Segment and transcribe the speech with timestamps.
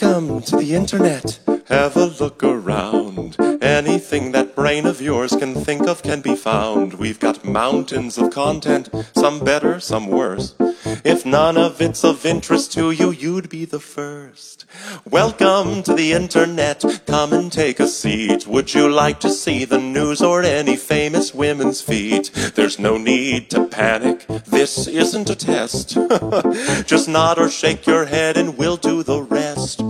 [0.00, 1.40] Welcome to the internet.
[1.66, 3.36] Have a look around.
[3.60, 6.94] Anything that brain of yours can think of can be found.
[6.94, 10.54] We've got mountains of content, some better, some worse.
[10.84, 14.64] If none of it's of interest to you, you'd be the first.
[15.08, 16.84] Welcome to the internet.
[17.06, 18.46] Come and take a seat.
[18.46, 22.30] Would you like to see the news or any famous women's feet?
[22.54, 24.26] There's no need to panic.
[24.46, 25.90] This isn't a test.
[26.86, 29.82] Just nod or shake your head and we'll do the rest.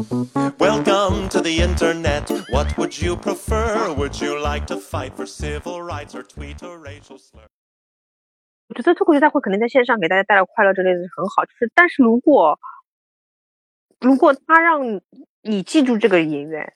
[0.59, 2.31] Welcome to the internet.
[2.51, 3.93] What would you prefer?
[3.93, 7.49] Would you like to fight for civil rights or tweet a racial slur?
[8.69, 12.59] 我觉得脱口秀大会可能在线上给大家带来快乐之类的很好，就是但是如果
[13.99, 15.01] 如果他让
[15.43, 16.75] 你记住这个演员，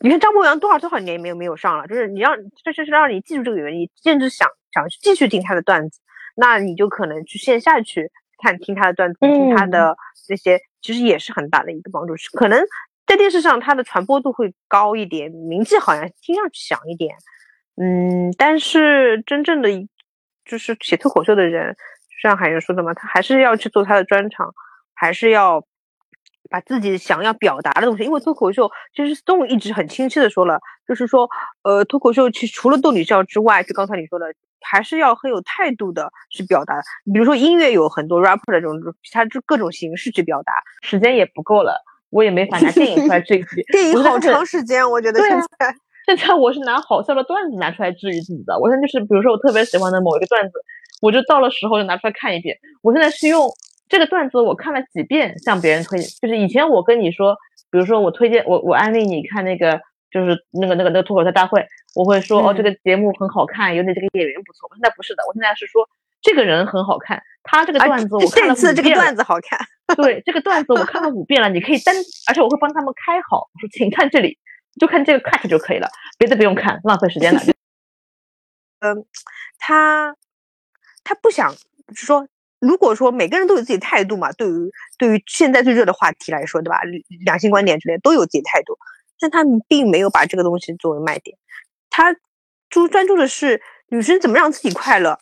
[0.00, 6.00] 你看张博洋多少多少年没有没有上了，就是你让这是让你记住这个演员，你甚至想想继续听他的段子，
[6.36, 8.10] 那你就可能去线下去
[8.42, 9.96] 看听他的段子，听他的
[10.28, 12.16] 那些，其实也是很大的一个帮助。
[12.16, 12.60] 是可能
[13.06, 17.16] 在电视上他的传播度会高一点，名气好像听上去响一点，
[17.76, 19.70] 嗯，但是真正的
[20.44, 24.54] 就是写脱口秀的人，就像海源说的嘛，他还是要去做他的专场，
[24.94, 25.64] 还是要
[26.50, 28.04] 把自己想要表达的东西。
[28.04, 31.28] 因为脱口秀，其实 Stone 一直很清晰的说了，就是说，
[31.62, 34.26] 呃，脱口秀其实除了逗你笑之外，就刚才你说的，
[34.60, 36.80] 还是要很有态度的去表达。
[37.12, 38.78] 比如说音乐有很多 rapper 的这种，
[39.12, 40.52] 他就各种形式去表达。
[40.82, 43.62] 时间也不够了，我也没法拿电影出来治愈自己。
[43.72, 45.74] 电影好长时间，我觉得现在。
[46.06, 48.58] 现在我是拿好笑的段子拿出来治愈自己的。
[48.58, 50.52] 我现在就是，比如说我特别喜欢的某一个段子，
[51.00, 52.56] 我就到了时候就拿出来看一遍。
[52.82, 53.48] 我现在是用
[53.88, 57.36] 这个段子我看了几遍向别人推荐，就是以前我跟你说，
[57.70, 64.68] 比如说我推荐我我安利你看那个就是那个那个那个脱口秀大会，我会说、哦嗯这个节目很好看，有点这个演员不错。
[64.70, 65.88] 我现在不是的，我现在是说
[66.20, 69.58] 这个人很好看，他这个啊段子我看了这次这个段子好看，
[69.96, 71.94] 对这个段子我看了五遍了，你可以单，
[72.28, 74.38] 而且我会帮他们开好，我说请看这里，
[74.80, 75.88] 就看这个 cut 就可以了，
[76.18, 77.40] 别的不用看，浪费时间了。
[78.80, 79.06] 嗯
[79.58, 80.14] 他
[81.04, 81.54] 他不想
[81.94, 82.28] 说，
[82.58, 86.80] 如果说每个人都有自己态度嘛，对于对于现在最热的话题来说，对吧？
[87.24, 88.76] 两性观点之类都有自己态度，
[89.18, 91.38] 但他们并没有把这个东西作为卖点，
[91.88, 92.14] 他
[92.68, 95.18] 注专注的是女生怎么让自己快乐，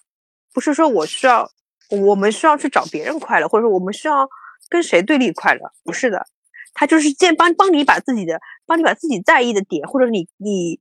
[0.53, 1.51] 不是说我需要
[1.91, 4.29] 我们需要去找别人快乐，或者说我们需要
[4.69, 6.27] 跟谁对立快乐，不是的，
[6.75, 10.81] 他就是建帮帮你把自己的帮你把自己在意的点，或者你你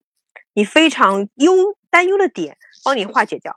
[0.53, 1.53] 你非常忧
[1.89, 3.55] 担忧的点，帮你化解掉，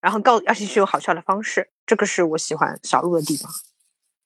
[0.00, 3.50] 然后告而且是有好笑的方式，这个是我喜欢小鹿的地方。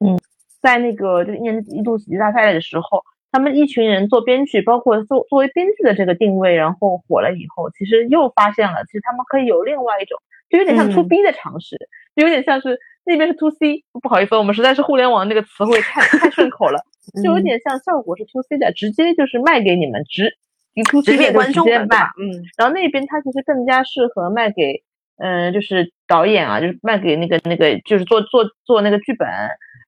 [0.04, 0.18] 嗯
[0.60, 3.02] 在那个就是一年一度喜剧大赛的时候，
[3.32, 10.16] 他们一群人做编剧，包括作作为编剧的这个定位，然后火了以后，其实又发现了，其实他们可以有另外一种，
[10.48, 11.76] 就有点像嗯 B 的尝试，
[12.14, 16.84] 就有点像是那边是 to C，不好意思，我们实在是互联网那个词汇太太顺口了，
[17.22, 20.36] 就有嗯点像效果是 to C 的，直接就是卖给你们直。
[20.74, 24.82] 直 C 的就面观众的，对直接卖吧？，嗯，然后那边它其实更加适合卖给，
[25.18, 29.28] 嗯、就是导演啊，就是卖给那个那个，就是做做做那个剧本，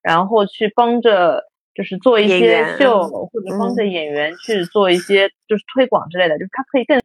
[0.03, 1.41] 然后去帮着
[1.73, 7.01] 就是做一些秀，嗯或者帮着演员去做一些就是推广之类的，就是它可以更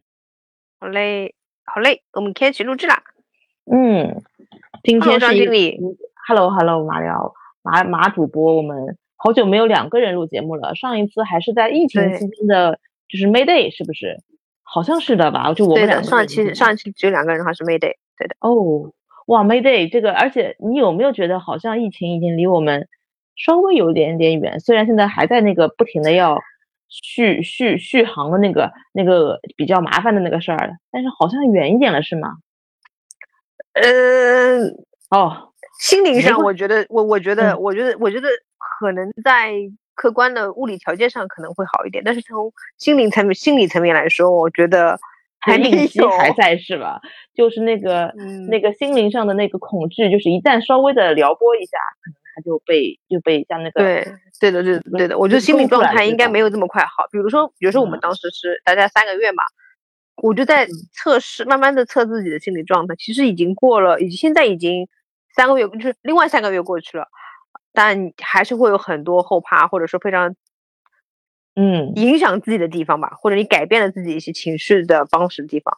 [0.79, 1.33] 好嘞，
[1.65, 3.01] 好嘞，我们开始录制啦。
[3.65, 4.21] 嗯，
[4.83, 5.79] 今天是一个张经理
[6.27, 14.17] Hello Hello 马聊马马主播，我们好久没有两个人录节目了，上一次还是在疫情期间的，就是 May Day 是不是？
[14.63, 17.93] 好像是的吧，就我，们两上一期上一期只有两个人，的话是 Mayday。
[18.17, 18.91] 对的，哦，
[19.27, 22.87] 哇，Mayday 这个，而且你有没有觉得好像疫情已经离我们
[23.35, 24.59] 稍微有一点点远？
[24.59, 26.39] 虽然现在还在那个不停的要
[26.87, 32.29] 续续续航的那个那个比较麻烦的那个事儿，但是好像远一点了，是吗？
[33.73, 34.59] 呃，
[35.09, 38.27] 哦，心灵上，我觉得，我我觉得，嗯我觉得，我觉得
[38.79, 39.53] 可能在
[39.95, 44.99] 客观的物理条件上可能会好一点，但是从心灵层面、心理层面来说，我觉得
[45.39, 45.63] 还有。
[45.63, 46.99] 应激还在是吧？
[47.33, 54.07] 就是那个、嗯那个心灵上的那个恐惧，就是一旦稍微的撩拨一下，可能他就被就被像那个对，
[54.39, 55.17] 对的，对的，对的。
[55.17, 57.05] 我觉得心理状态应该没有这么快好。
[57.11, 59.43] 比如说，比如说我们嗯当时是大家三个月嘛，
[60.21, 62.95] 我就在测试，慢慢的测自己的心理状态。
[62.95, 64.87] 其实已经过了，已经现在已经
[65.35, 67.07] 三个月，就是另外三个月过去了，
[67.73, 70.35] 但还是会有很多后怕，或者说非常
[71.55, 75.77] 嗯影响自己的地方吧，或者你改变了自己一些情绪的方式的地方。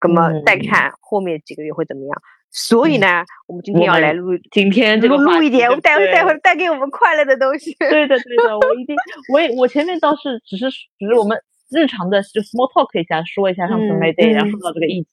[0.00, 2.22] 那么再嗯看后面几个月会怎么样。
[2.54, 7.74] 所以嗯呢，我们今天要来录今天这个录录一点，我们待会对待会带给我们快乐的东西。
[7.78, 8.94] 对的，对的，我一定，
[9.32, 11.40] 我也我前面倒是只是只是我们
[11.72, 14.50] 日常的就 small talk 一下，说一下上次嗯 May Day，、然后嗯。
[14.52, 15.06] 说到这个疫情，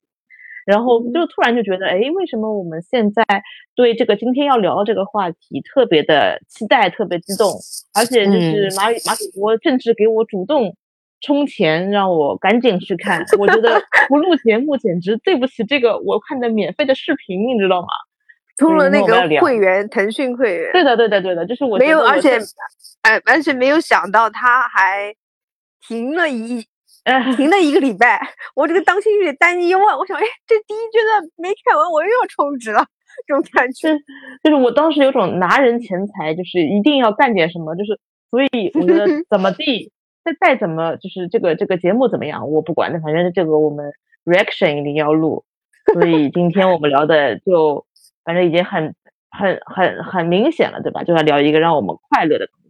[0.65, 1.13] 然后嗯。
[1.13, 3.23] 就突然就觉得，哎，为什么我们现在
[3.75, 7.51] 对这个今天要聊的这个话题特别的期待，特别激动，
[7.93, 10.75] 而且嗯就是马马主播甚至给我主动
[11.21, 13.25] 充钱，让我赶紧去看。
[13.39, 17.87] 我觉得不录节目简直对不起这个我看的免费的视频，你知道吗？
[18.57, 22.47] 充了那个会员，腾讯会员，对的，对的，对的，就是我没有，而且是，
[23.03, 25.15] 哎，而且没有想到他还
[25.87, 26.65] 停了一
[27.05, 28.19] 呃 停了一个礼拜，
[28.55, 29.97] 我这个当心有点担忧啊。
[29.97, 32.85] 我想，哎，这第一阶段没看完，我又要充值了，
[33.27, 33.97] 这种感觉。
[34.43, 37.99] 就是我当时有种拿人钱财，就是一定要干点什么，就是
[38.29, 39.91] 所以我觉得 怎么地，
[40.23, 43.91] 再再怎么就是这个这个节目怎么样，我不管的，反正这个我们
[44.25, 45.45] reaction 一定要录，
[45.93, 47.85] 所以今天我们聊的就
[48.23, 48.93] 反正已经很
[49.31, 51.03] 很很很明显了，对吧？
[51.03, 52.69] 就要聊一个让我们快乐的东西。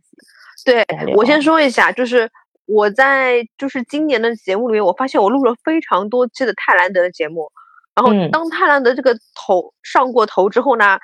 [0.65, 0.85] 对
[1.15, 2.29] 我先说一下，就是
[2.71, 7.51] 我在就是今年的节目里面，我发现我录了非常多期的泰兰德的节目，
[7.95, 10.99] 然后嗯当泰兰德这个头上过头之后呢，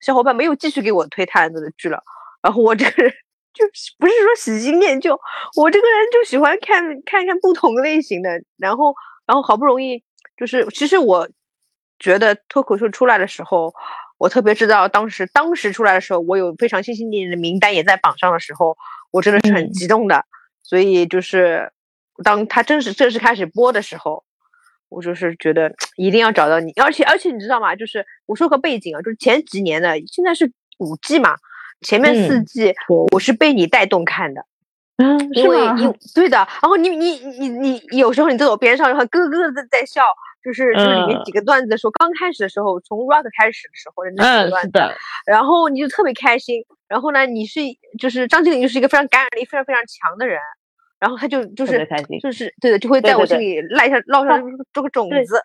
[0.00, 2.02] 小伙伴没有继续给我推泰兰德的剧了，
[2.42, 3.12] 然后我这个人
[3.54, 5.18] 就是不是说喜新厌旧，
[5.56, 8.94] 我这个人就喜欢看看看不同类型的，然后
[9.26, 10.02] 然后好不容易
[10.36, 11.28] 就是其实我
[11.98, 13.72] 觉得脱口秀出来的时候。
[14.20, 18.76] 我特别知道，当时当时出来的时候，我有非常心心念念的名单也在榜上的时候，
[19.12, 20.24] 我真的是很嗯激动的。
[20.68, 21.72] 所以就是
[22.22, 24.22] 当他正式正式开始播的时候，
[24.90, 27.74] 我就是觉得一定要找到你，而且而且你知道吗？
[27.74, 31.36] 就是我说个背景啊，就是前几年的，现在是五季嘛，
[31.80, 32.74] 前面四嗯季、
[33.10, 34.44] 我是被你带动看的，
[34.98, 35.94] 嗯，因为是吗？
[36.14, 36.36] 对的。
[36.36, 40.02] 然后你你你你有时候你在我边上，然后咯咯的在笑。
[40.40, 46.64] 就是就是里面嗯几个段子的时候，刚开始的时候，从 rock 开始的时候，那几个嗯，段子，是的，然后你就特别开心。
[46.86, 47.60] 然后呢，你是
[47.98, 50.38] 就是张经理，就是一个非常感染力非常非常强的人，
[50.98, 51.86] 然后他就就是。
[52.20, 54.42] 就是对的，就会对对对在我心里赖下烙上
[54.72, 55.42] 这个种子。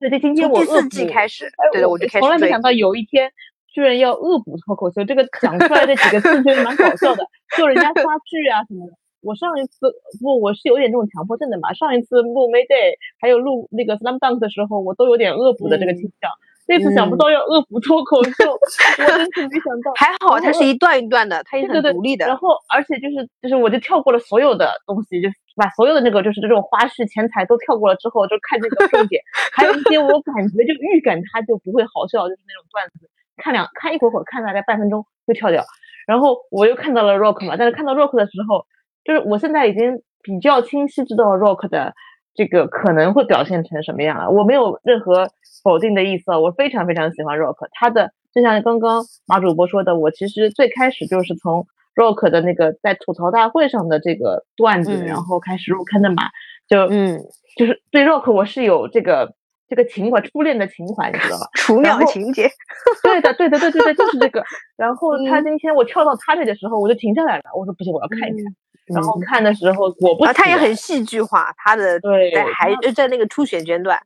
[0.00, 2.60] 对对，今天我第四季补开始，哎对的，我就开始从来没想。
[2.60, 3.30] 到有一天
[3.72, 7.24] 居然要恶补脱口秀，这个讲出来这几个字觉得蛮搞笑的，
[7.56, 8.92] 就人家 刷剧啊什么的。
[9.20, 9.78] 我上一次
[10.20, 11.72] 不，我是有点这种强迫症的嘛。
[11.74, 16.30] 上一次录 Mayday 还有录那个 Slam Dunk 的时候，我都有点恶补的这个倾向。
[16.68, 19.90] 这次想不嗯到要恶补脱口秀，我真是没想到。
[19.96, 22.26] 还好它是一段一段的，它也很独立的。
[22.26, 29.22] 然后，而且就是就是，我就跳过了所有的东西，就把所有的那个就是这种花絮钱财都跳过了之后，就看这个重点。
[29.56, 35.64] 还有一些我感觉就预感它就不会好笑，就是那种段子，看两看一会儿会儿，看大概半分钟就跳掉。
[36.06, 38.66] 然后我又看到了 Rock 嘛，但是看到 Rock 的时候，
[39.04, 41.94] 就是我现在已经比较清晰知道 Rock 的
[42.38, 44.28] 这个可能会表现成什么样啊。
[44.28, 45.28] 我没有任何
[45.64, 47.66] 否定的意思，我非常非常喜欢 Rock。
[47.72, 56.30] 他的就像刚刚马主播说的，我其实最开始就是从 Rock 的那个在吐槽大会上的这个段子，嗯然后开始入坑的嘛，
[56.68, 57.18] 就嗯，
[57.56, 59.34] 就是对 Rock 我是有这个
[59.68, 61.46] 这个情怀，初恋的情怀，你知道吧？
[61.58, 62.48] 雏鸟情节。
[63.02, 64.44] 对的，对的，对对对，就是这个。
[64.78, 68.54] 然后他嗯今天我跳到他这的时候，我就停下来了，我说不行，我要看一看。
[68.94, 74.00] 然后看的时候，果不啊，其然，他也很戏剧化，他的对在还就在那个初选阶段。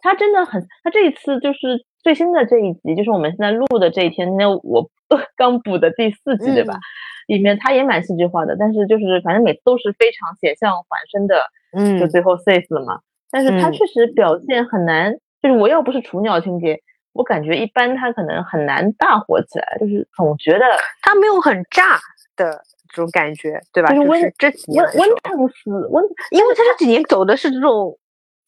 [0.00, 4.90] 他真的很，他这一次就是最新的这一集，就是我们现在录的这一天，今天我
[5.36, 6.78] 刚补的第四集，对吧？
[7.28, 12.98] 里面他也蛮戏剧化的，但是就是反正每次都是非常险象环生的，嗯就最后 safe 了嘛。
[13.30, 16.80] 但是他嗯确实表现很难，就是我要不是雏鸟情节，
[17.12, 20.66] 我感觉一般他可能很难大火起来，就是总觉得
[21.00, 22.00] 他没有很炸
[22.34, 22.60] 的
[22.92, 23.88] 这种感觉，对吧？
[23.94, 27.98] 就是温是这几年温温来说烫死温，因为他这几年走的是这种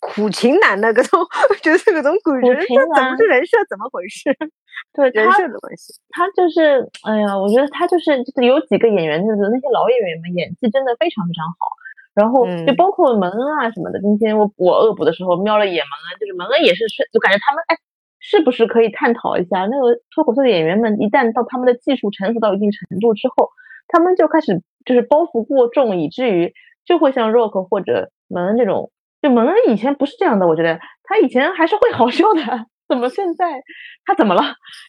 [0.01, 1.21] 苦情男的各种，
[1.63, 3.57] 就是各种苦苦人情设，怎么男是人设？
[3.69, 4.31] 怎么回事？
[4.93, 5.95] 对人他设的关系。
[6.11, 11.73] 他就是，哎呀，我觉得他就是就是有几个演员，就是那些老演员们演技真的非常非常好。
[12.15, 17.77] 然后就嗯包括蒙恩啊什么的，今天我我恶补的时候瞄了一眼蒙恩，就是蒙恩也是是，就感觉他们哎，
[18.21, 23.51] 是不是可以探讨一下那个脱口秀的演员们，一旦到他们的技术成熟到一定程度之后，
[23.95, 26.53] 他们就开始就是包袱过重，以至于
[26.85, 28.91] 就会像 Rock 或者蒙恩这种，
[29.23, 32.43] 就蒙恩以前不是这样的，我觉得他以前还是会好笑的，
[32.89, 33.63] 怎么现在
[34.05, 34.43] 他怎么了？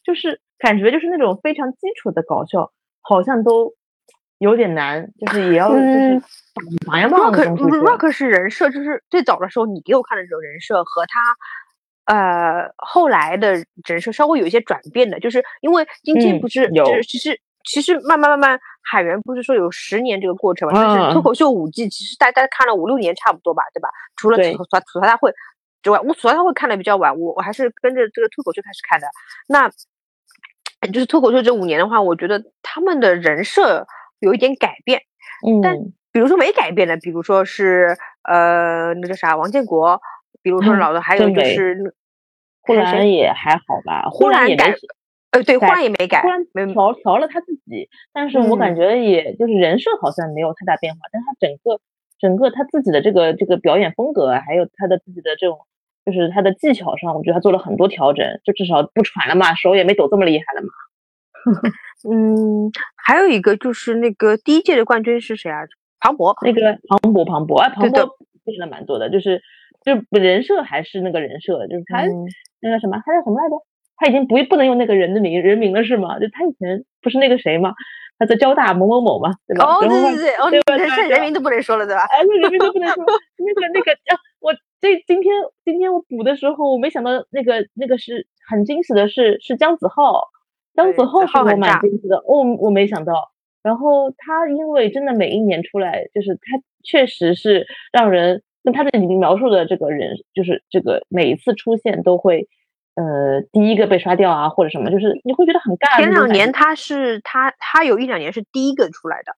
[0.03, 2.71] 就是感觉就是那种非常基础的搞笑，
[3.01, 3.74] 好像都
[4.39, 6.21] 有点难，就是也要就是
[6.89, 11.35] Rock Rock 是人设，就是最早的时候你给我看的这种人设和他。
[12.07, 13.53] 呃，后来的
[13.88, 20.74] 人设稍微有一些转变的，就是因为今天嗯不是，有就是其实其实慢慢慢慢，海源不是说有十年这个过程嘛？
[20.75, 23.89] 但嗯是脱口秀五季，其实大家看了五六年差不多吧，对吧？
[24.15, 25.34] 除了吐槽吐槽大会
[25.82, 29.08] 之外，我吐槽大会看的比较晚，我我还是跟着这个脱口秀开始看的。
[29.48, 29.70] 那
[30.94, 33.88] 就是脱口秀这五年的话，我觉得他们的人设
[34.20, 35.01] 有一点改变。
[35.46, 40.00] 嗯但嗯比如说没改变的，比如说是呃那个啥王建国，
[40.42, 41.89] 比如说嗯老的，还有就是那
[42.62, 44.74] 呼看谁兰也还好吧，呼兰改
[45.38, 51.82] 呃，对，换也没改突，然调调了他自己，但是我感嗯觉也就是人设好像没有太大变化，但他整个
[52.18, 55.60] 整个他自己的这个这个表演风格，还有他的自己的这种
[56.06, 60.70] 就是他的技巧上，我觉得他做了很多调整，就至少不喘了嘛，手也没抖这么厉害了嘛。
[62.10, 65.62] 嗯，还有一个就是那个第一届的冠军是谁啊？
[66.00, 69.42] 庞博，那个庞博庞博，哎，庞博变了蛮多的，就是
[69.84, 72.25] 就人设还是那个人设，就是他、嗯
[72.62, 73.56] 那个什么，他叫什么来着？
[73.97, 76.19] 他已经不不能用那个人的名人名了是吗？
[76.19, 77.73] 就他以前不是那个谁吗？
[78.17, 79.65] 他在交大某某某嘛，对吧？
[79.65, 82.03] 哦，对对对，哦，对吧你对吧现在人名都不能说了，对吧？
[82.03, 83.03] 哎，那人名都不能说。
[83.37, 85.33] 那个那个啊，我这今天
[85.65, 90.29] 今天我补的时候，我没想到那个那个是很惊喜的是是姜子浩，
[90.73, 93.13] 姜子浩是我蛮惊喜的，哦，我没想到。
[93.61, 102.47] 然后他因为真的每一年出来，就是他确实是让人跟他的里面描述的这个人，就是这个每一次出现都会。
[102.95, 105.97] 呃，第一个被刷掉啊，或者什么，就是你会觉得很尬。
[105.97, 109.35] 前两年他是他他有一两年是第一个出来的，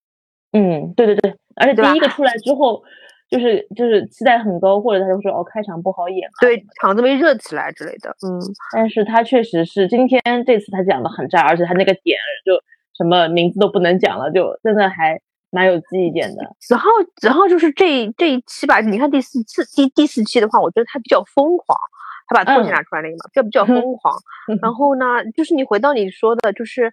[0.52, 2.84] 嗯，对对对，而且第一个出来之后，
[3.30, 8.40] 就是就是期待很高，或者他就说哦开场不好演啊，对，场子没热起来之类的，嗯，
[8.74, 12.54] 但是他确实是今天这次他讲的很炸，而且他那个点就
[12.96, 16.56] 什么名字都不能讲了，就真的还蛮有记忆点的。
[16.60, 21.78] 子浩子浩就是这这一期吧，你看第四次第第四期的话，我觉得他比较疯狂，
[22.28, 24.16] 他把作品嗯拿出来那个嘛，比较比较疯狂。
[24.62, 26.92] 然后呢，就是你回到你说的，就是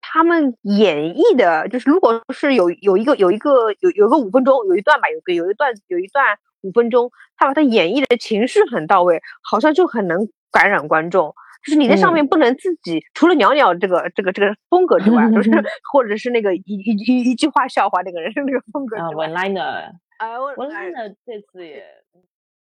[0.00, 11.34] 他们演绎的，就是如果是有有一个有一个有有个五分钟有一段吧，有个有一段有一段五分钟，他把他演绎的情绪很到位，好像就很能感染观众。
[11.64, 15.50] 就是你在上嗯面不能自己、除了袅袅这个这个这个风格之外， 就是
[15.92, 21.84] 或者是那个一一一一句话笑话那个人 那个风格啊之外，，One Liner，One 啊，我哎 Liner 这次也。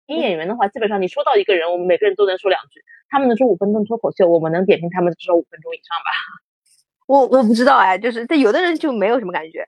[0.08, 2.84] 新演员的话，基本上你说到一个人，我们每个人都能说两句。
[3.10, 6.12] 他们能说五分钟脱口秀，我们能点评他们至少五分钟以上吧。
[7.06, 9.66] 我我不知道哎，就是但有的人就没有什么感觉，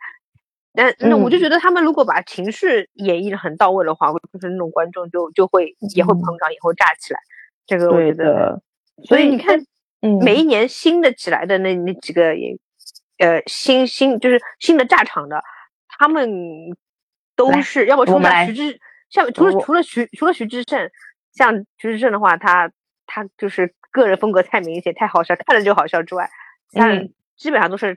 [0.74, 7.20] 但那我就嗯觉得他们如果把情绪演绎的很到位的话，就是那种观众就就会也会嗯膨胀，也会炸起来。
[7.68, 8.62] 这个我对觉得，的，
[9.06, 9.60] 所以你看，
[10.02, 12.58] 嗯，每一年新的起来的那那几个也，
[13.20, 15.44] 呃，新新就是新的炸场的，
[16.00, 16.30] 他们
[17.36, 20.90] 都是要么除我们来了徐志，像除了除了徐除了徐志胜，
[21.34, 22.72] 像徐志胜的话，他
[23.06, 26.30] 他就是个人风格太明显，太好笑，看着就好笑之外，
[26.70, 27.96] 其他人嗯基本上都是，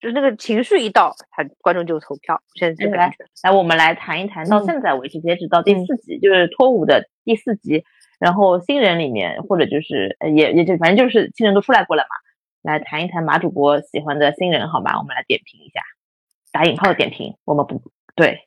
[0.00, 2.40] 就是那个情绪一到，他观众就投票。
[2.54, 7.84] 现在这个来来，我们来谈一谈，到嗯现在为止，截止到第嗯四集，就是脱舞的第四集，
[8.18, 14.98] 然后新人里面，或者就是呃也也就反正就是新人都出来过了嘛，来谈一谈马主播喜欢的新人，好吧？
[14.98, 15.80] 我们来点评一下，
[16.52, 17.82] 打引号的点评，我们不
[18.14, 18.38] 对，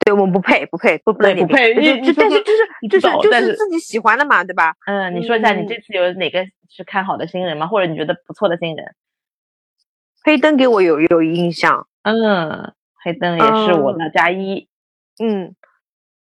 [0.00, 4.74] 对我们不配，不配，不不能对不配就就但是就是你就是就是是自己喜欢的嘛，对吧？
[4.86, 7.66] 嗯，你说一下你嗯这次有哪个是看好的新人吗？
[7.66, 8.94] 或者你觉得不错的新人？
[10.22, 14.68] 黑灯给我有有印象，嗯，黑灯也是我的加一，
[15.22, 15.54] 嗯，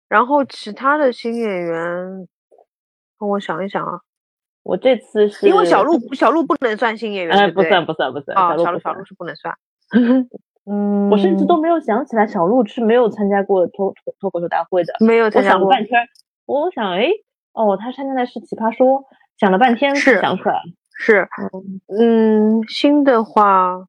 [0.08, 2.28] 然后其他的新演员，
[3.20, 4.02] 让我想一想啊，
[4.64, 9.06] 我这次是因为小鹿小鹿不能算新演员，哎不算不算不算，啊，鹿不算小鹿小鹿。
[9.06, 9.58] 是不能算，
[10.66, 14.94] 嗯，我甚至都没有想起来小鹿是没有参加过脱脱脱口秀大会的。
[15.00, 16.02] 没有我参加过，想了半天，
[16.46, 17.10] 我想哎，
[17.54, 19.04] 哦，他参加的是奇葩说，
[19.40, 20.62] 想了半天想出来了，
[20.98, 21.28] 是，
[21.88, 23.86] 嗯，新的话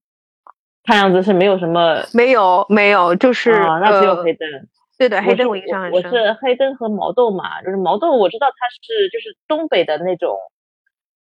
[0.84, 2.02] 看样子是没有什么。
[2.12, 4.48] 没有没有，就是啊，那只有呃黑灯。
[4.98, 10.36] 对的，黑灯我印象很我，是黑灯和毛豆嘛，就是毛豆我知道他是就是东北的那种，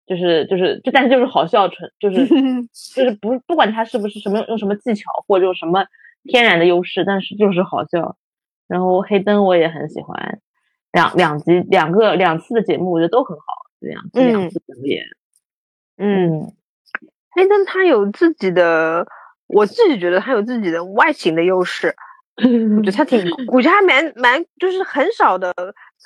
[0.05, 2.27] 就是就是就但是就是好笑纯就是
[2.95, 5.85] 就是不不管他是不是什么用什么技巧或者用什么
[6.23, 8.17] 天然的优势，但是就是好笑。
[8.67, 10.39] 然后黑灯我也很喜欢，
[10.91, 13.43] 两两集两个两次的节目我觉得都很好，
[13.79, 15.03] 两次两嗯次表演，
[15.97, 16.51] 嗯，
[17.29, 19.05] 黑灯他有自己的，
[19.45, 21.95] 我自己觉得他有自己的外形的优势，
[22.41, 25.53] 我觉得他挺，我觉得还蛮蛮，就是很少的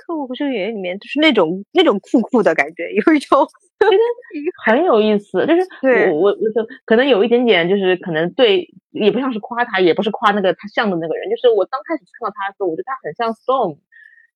[0.06, 3.48] 脱口秀演员里面，就是那种那种酷酷的感觉，有一种
[4.66, 13.78] 很有意思，就是我我我就可能有一点点，就是可能对，也不像是夸他，也不是夸那个他像的那个人，就是我刚开始看到他的时候，我觉得他很像 Storm。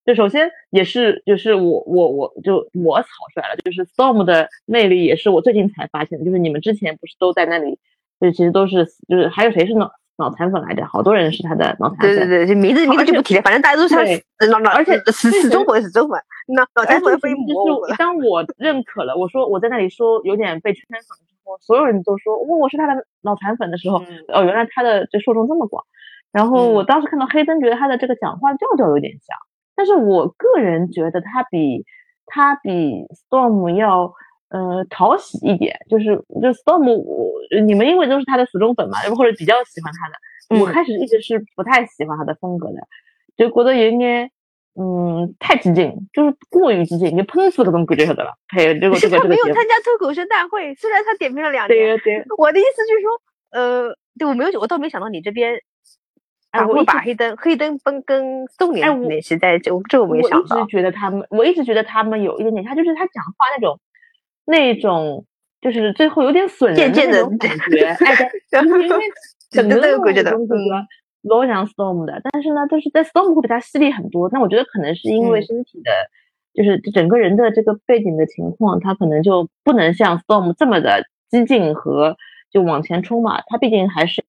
[0.05, 7.79] 就首先也是，就是我我我就我草率了，就是 Storm 的魅力也是我最近才发现的，就是你们之前不是都在那里，
[8.19, 10.85] 就其实都是就是还有谁是脑脑残粉来着？
[10.85, 12.15] 好多人是他的脑残粉。
[12.15, 25.83] 对对对，就名字名字就不提了，反正大家都是他脑脑，而且死死忠粉死忠粉，那脑残粉非就魔是当我认可了，我说我在那里说有点被圈粉之后，所有人都说哦我是他的脑残粉的时候，嗯哦原来他的这受众这么广。
[26.31, 29.37] 然后我嗯当时看到黑灯，觉得他的这个讲话调调有点像，
[29.75, 31.85] 但是我个人觉得他比
[32.25, 34.13] 他比 Storm 要
[34.53, 37.33] 呃讨喜一点，就是就 Storm 我
[37.65, 42.87] 你们因为都是他的死忠粉嘛，或者比较喜欢他的，我开始一直是不太喜欢他的风格的，
[43.35, 44.29] 就觉得有点
[44.79, 48.31] 嗯太激进，就是过于激进，就喷死各种感觉晓得了？
[48.47, 55.59] 还有这个 这个这个没有参加脱口秀大会，虽然他点评了两年，对对，我的意思就是说，呃，对我没有我倒没想到你这边。
[56.51, 60.55] 哎，我把黑灯黑灯跟跟宋联联系在这，这个我没想到。
[60.57, 63.79] 我一直觉得他们，我一直觉得他们有一点点，他就是他讲话那种，
[64.45, 65.25] 那种
[65.61, 67.85] 就是最后有点损人的那种感觉。
[67.85, 68.29] 哎，
[68.63, 68.87] 因为
[69.51, 70.55] 整个的风格
[71.21, 74.29] 老像 Storm 的，但是呢，就是在 Storm 会比他犀利很多。
[74.31, 75.91] 那我觉得可能是因为身体的，
[76.53, 82.17] 就是整个人的这个背景的情况，他可能就不能像 Storm 这么的激进和
[82.51, 83.41] 就往前冲嘛。
[83.47, 84.23] 他毕竟还是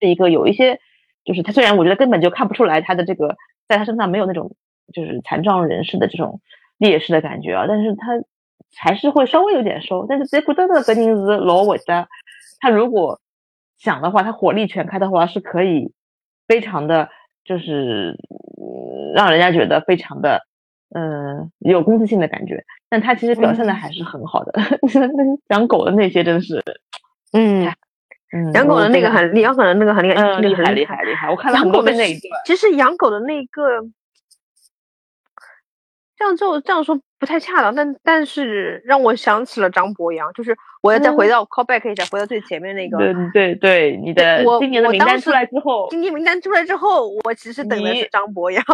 [0.00, 0.80] 是一个有一些。
[1.24, 3.34] 就是他虽然我觉得根本就看不出来他的这个
[3.66, 4.54] 在他身上没有那种
[4.94, 6.40] 就是残障人士的这种
[6.78, 8.12] 劣势的感觉啊，但是他
[8.74, 10.06] 还是会稍微有点收。
[10.08, 12.08] 但是杰克真的格林斯罗伟的，
[12.60, 13.20] 他如果
[13.78, 15.92] 想的话，他火力全开的话是可以
[16.48, 17.08] 非常的，
[17.44, 18.16] 就是
[19.14, 20.42] 让人家觉得非常的
[20.94, 22.64] 嗯有攻击性的感觉。
[22.88, 24.52] 但他其实表现的还是很好的。
[25.50, 26.62] 养狗的那些真是
[27.32, 27.72] 嗯。
[28.32, 31.30] 嗯养狗的那个很，养狗的那个很厉害，厉害厉害厉害！
[31.30, 32.42] 我看了很多遍那一段。
[32.44, 33.80] 其实养狗的那个，
[36.18, 42.98] 这样就这样说不太恰当，但但是让我想起了张博洋，就是我要再回到 callback 一下，回到最前面那个。
[42.98, 48.64] 对对对，你的今年的名单出来之后，今年名单出来之后，我其实等的是张博洋。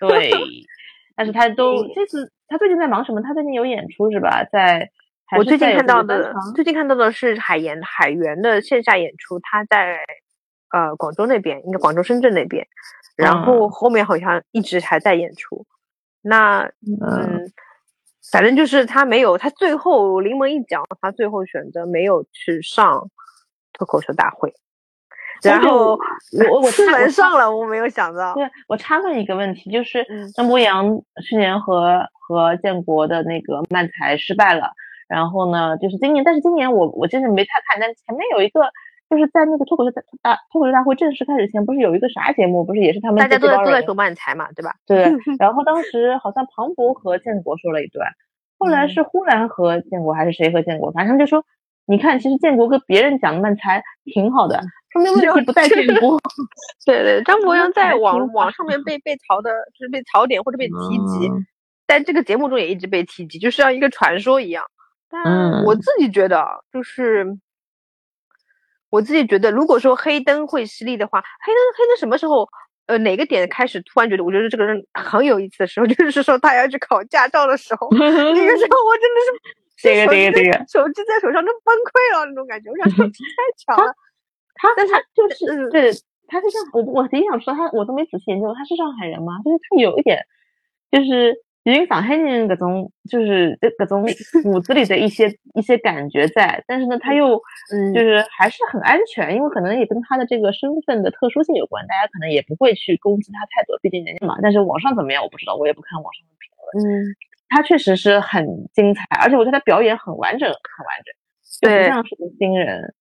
[0.00, 0.30] 对，
[1.16, 3.20] 但是他都这次他最近在忙什么？
[3.22, 4.44] 他最近有演出是吧？
[4.50, 4.90] 在。
[5.38, 9.98] 我最近看到的，最近看到的是海盐海源的线下演出，他在
[10.70, 12.64] 呃广州那边，应该广州深圳那边，
[13.16, 15.66] 然后后面好像一直还在演出。
[16.24, 17.52] 那嗯，
[18.32, 23.10] 反正就是他没有，他最后临门一脚，他最后选择没有去上
[23.72, 24.52] 脱口秀大会。
[25.42, 25.98] 然后
[26.50, 28.32] 我我出门上了，我没有想到。
[28.34, 34.70] 对我插问一个问题，就是张博洋去年和和建国的那个漫才失败了。
[35.06, 38.62] 然后呢，就是今年，但是今年我我真的没太看，但前面有一个，
[39.14, 44.74] 就是在那个脱口秀大脱口秀大会正式开始前，不是有一个啥节目，不是也是他们大家都在都在说漫才嘛，对吧？
[44.86, 45.04] 对。
[45.38, 48.08] 然后当时好像庞博和建国说了一段，
[48.58, 51.44] 后来是呼兰和建国还是谁和建国，反正就说，
[51.86, 54.60] 你看，其实建国跟别人讲的漫才挺好的，
[54.92, 56.18] 说明问题不在建国。
[56.84, 60.72] 对对，张博洋在网网上面被被槽的，就是被槽点或者被提
[61.06, 61.30] 及，
[61.86, 64.64] 在这个节目中也一直被提及，就像一个传说一样。
[65.10, 67.38] 但我自己觉得，就是
[68.94, 72.48] 我自己觉得，如果说黑灯会犀利的话，黑灯黑灯什么时候，
[72.86, 79.28] 呃，哪个点开始突然觉得，我觉得这个人很有意思的时候， 就是说他要去考驾照的时候， 那个时候我真的是
[79.82, 83.12] 这个这个这个手机在手上都崩溃了那种感觉，我想说太
[83.58, 83.92] 巧了。
[84.54, 85.90] 他，但他就是对，
[86.28, 89.42] 他是上我我挺想说他，我都没仔细研究，他是上海人吗？
[89.44, 90.24] 就是他有一点，
[90.92, 91.43] 就是。
[91.64, 94.04] 因为上海人各种就是这各种
[94.42, 97.40] 骨子里的一些一些感觉在，但是呢，他又
[97.72, 104.36] 嗯，就是还是很安全，因为可能也跟他的这个身份的特殊性有关，大家可能也不会去攻击他太多，毕竟年轻嘛。
[104.42, 107.00] 但是网上怎么样我不知道，我也不看网上的评论。
[107.00, 107.16] 嗯，
[107.48, 111.14] 他确实是很精彩，而且我觉得他表演很完整，很完整，
[111.62, 112.94] 就不像是个新人。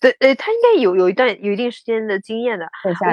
[0.00, 2.66] 对，呃，他应该有有一段有一定时间的经验的。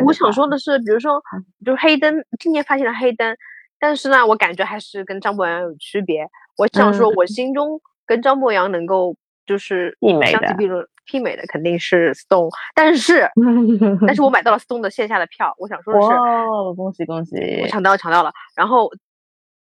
[0.06, 1.22] 我想说的是，比如说，
[1.64, 3.38] 就是黑灯，今年发现了黑灯。
[3.80, 6.28] 但是呢，我感觉还是跟张博洋有区别。
[6.58, 9.98] 我想说，我心中跟张博洋能够就是
[10.32, 12.50] 相提并论、媲美的肯定是 Stone。
[12.74, 13.30] 但是，
[14.06, 15.54] 但是我买到了 Stone 的线下的票。
[15.60, 17.36] 我想说的是，哦，恭喜恭喜！
[17.62, 18.32] 我抢到了，抢到了。
[18.56, 18.92] 然后，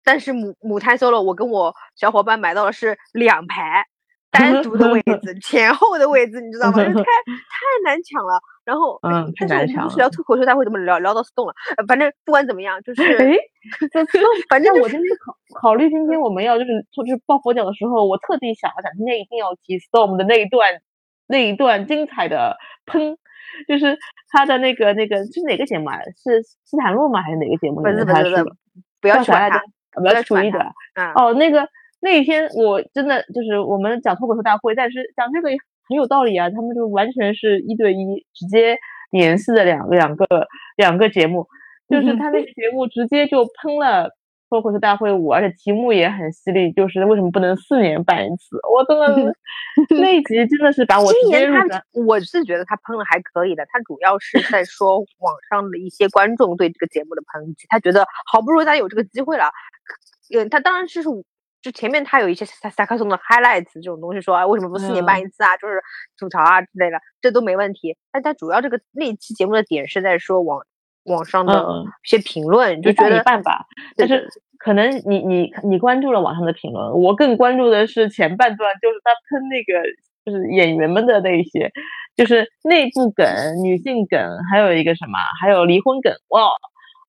[0.03, 3.87] 但是母母胎 solo，我跟我小伙伴买到的是两排。
[4.39, 6.77] 单 独的位置，前后的位置，你知道吗？
[6.77, 7.03] 太 太
[7.85, 8.41] 难抢了。
[8.65, 9.95] 然后，嗯，太难抢了。
[9.97, 11.55] 聊脱口秀大会怎么聊聊到 stone 了？
[11.87, 13.37] 反正不管怎么样，就是哎，
[14.51, 20.81] 反正我今天考考虑今天我们要就是就是抱佛脚的时候，我特地想了想，今天一定要提 stone 的那一段
[21.29, 23.17] 那一段精彩的喷，
[23.69, 23.97] 就是
[24.33, 25.99] 他的那个那个是哪个节目啊？
[26.17, 27.23] 是斯坦洛吗？
[27.23, 27.83] 还是哪个节目？
[27.83, 28.45] 不是不是
[29.01, 30.59] 不要传他，不要注意的。
[31.15, 31.69] 哦，那个。
[32.01, 35.49] 那一天我真的就是我们讲脱口秀大会，但是讲这个
[35.89, 36.51] 很有道理啊。
[36.51, 38.77] 他们就完全是一对一直接
[39.11, 40.27] 联系的两个两个
[40.77, 41.47] 两个节目，
[41.89, 44.11] 就是他那个节目直接就喷了
[44.51, 48.57] 脱口秀大会五，而且题目也很犀利，就是为什么不能四年办一次？
[48.71, 49.35] 我真的
[49.99, 59.51] 那一集真的是把我今年他我是觉得他喷的还可以的，他主要是在说网上的一些观众对这个节目的抨击，他觉得好不容易他有这个机会了，
[60.33, 61.01] 嗯，他当然是。
[61.63, 65.83] 就前面他有一些萨萨克松的 highlights 这种东西，说啊为什么不四年办嗯一次啊，就是
[66.17, 67.97] 吐槽啊之类的，这都没问题。
[68.13, 70.61] 但他主要这个那期节目的点是在说网
[71.05, 73.67] 网上的嗯一些评论，就觉得没办法。
[73.97, 79.83] 但是可能你你你关注了网上的评论，我更关注的是前半段，就是他喷那个
[80.25, 81.73] 就是演员们的那些，
[82.17, 83.27] 就是内部梗、
[83.63, 86.13] 女性梗，还有一个什么，还有离婚梗。
[86.29, 86.51] 哇！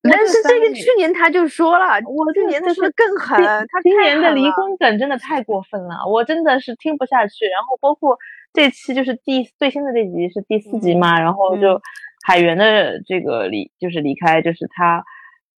[0.08, 7.46] 我但是这个去年他就说了，我去年他说的更狠，他今年的离婚梗真的太过分了，我真的是听不下去。
[7.46, 8.16] 然后包括
[8.52, 11.80] 这期就是第最新的这集是第四集嘛，然后就嗯
[12.26, 15.04] 海源的这个离就是离开，就是他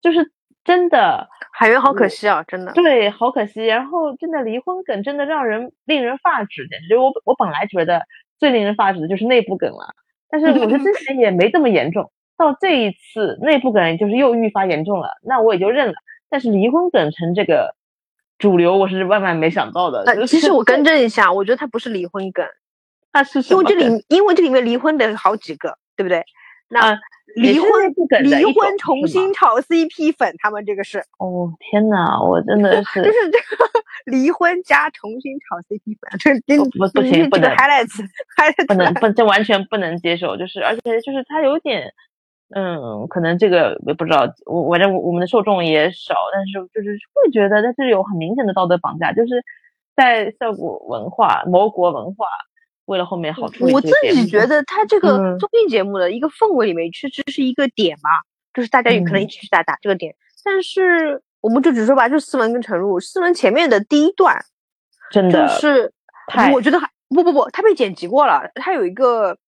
[0.01, 0.31] 就是
[0.63, 2.73] 真的海源好可惜啊，真的。
[2.73, 3.65] 对，好可惜。
[3.65, 8.03] 然后真的离婚梗真的让人令人发指，简直我我本来觉得
[8.39, 9.95] 最令人发指的就是内部梗了，
[10.31, 15.95] 但是 我觉得之前也没这么严重，到这一次内部梗就是又愈发严重了，那我也就认了。
[16.31, 17.75] 但是离婚梗成这个
[18.39, 20.05] 主流，我是万万没想到的。
[20.07, 22.47] 呃，其实是我更 正一下，我觉得他不是离婚梗，
[23.13, 26.25] 那是因为这里因为这里面离婚的好几个，对不对？
[26.73, 26.99] 那
[27.35, 27.69] 离婚
[28.23, 33.67] 离婚重新炒 CP 粉，他们这个是哦天呐，我真的是就是这个
[34.07, 38.01] 离婚加重新炒 CP 粉，这这不不不这这个行不能 highlights
[38.37, 41.93] highlights 不能不，这完全不能接受，就是而且就是他有点，
[42.53, 49.45] 嗯，可能这个也不知道，我反正我我们的受众也少，但是就是会觉得但是有很明显的道德绑架，就是
[49.95, 52.27] 在效果文化、某国文化
[52.87, 58.11] 为了后面好处理我自己觉得他这个嗯综艺节目的一个氛围里面，确实是一个点嘛，
[58.53, 64.37] 就是大家有可能一嗯起去打打这个点，但是我们就只说吧，就思文跟陈露，思文前面的第一段
[65.13, 65.93] 真的是
[66.27, 69.39] 太我觉得还不不不，他被剪辑过了，他有一个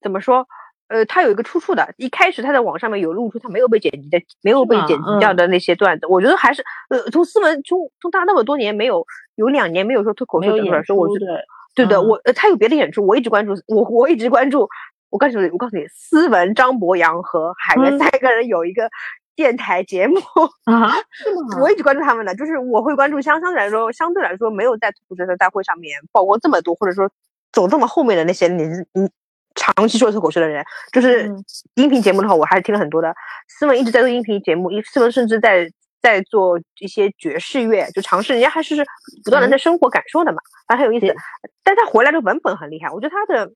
[0.00, 0.48] 怎么说？
[0.90, 11.40] 呃，他有一个出处的，一开始他在网上面有露出他没有被剪辑的，没有被剪辑掉嗯的那些段子，我觉得还是呃，从思文从从他那么多年没有有两年没有说脱口秀整出来说，我觉得
[11.74, 14.68] 对的，嗯我呃他有别的演出，我一直关注，我我一直关注。
[15.10, 18.88] 我告诉你，我告诉你，思文、张博洋和海源嗯三个人有一个
[19.34, 20.20] 电台节目，
[20.66, 21.60] 啊， 是吗？
[21.60, 27.10] 我一直关注他们的，就是我会关注相相对来说，相对来说没有在脱口秀大会上面曝光这么多，或者说
[27.52, 29.10] 走这么后面的那些你你
[29.54, 33.14] 长期说脱口秀的人，就是嗯音频节目的话，我还是听了很多的。
[33.48, 35.68] 思文一直在做音频节目，一思文甚至在
[36.00, 38.76] 在做一些爵士乐，就尝试人家还是
[39.24, 41.14] 不断的嗯在生活感受的嘛，反正很有意思。
[41.62, 43.50] 但他回来的文本很厉害，我觉得他的。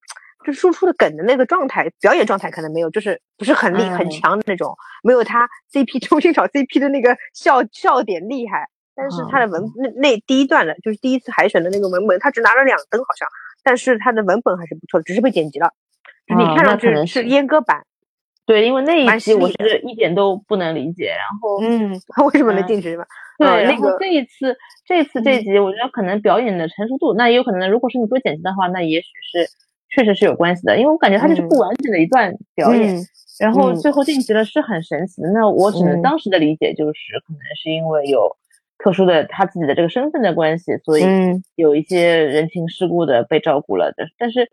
[0.45, 8.69] 就输出的梗的那个状态，表演状态可能没有，就是不是很厉、很嗯强的那种，没有他 CP 重新找 CP 的那个笑笑点厉害。
[8.95, 13.27] 但是他的文、那那第一段的，就是第一次海选的那个文本，他只拿了两灯好像，
[13.63, 15.84] 但是他的文本还是不错的，只是被剪辑了，就是
[16.29, 17.85] 你啊看上去是是阉割版。
[18.47, 23.07] 对，因为那一蛮集我是一点都不能理解，然后嗯，他 为什么能嗯进去嘛？
[23.39, 24.55] 对，呃那个然后这一次
[24.87, 29.49] 这次这嗯集，我觉得可能表演的成熟度，那也有可能，如果是你做剪辑的话，那也许是
[29.89, 33.01] 确实是有关系的，因为我感觉它就是不嗯完整的一段表演，嗯
[33.41, 35.31] 然后嗯最后晋级了是很神奇的。
[35.31, 38.37] 那我只能嗯当时的理解就是，可能是因为有
[38.77, 44.51] 特殊的他自己的这个身份的关系，所以嗯有一些人情世故的被照顾了的，但是。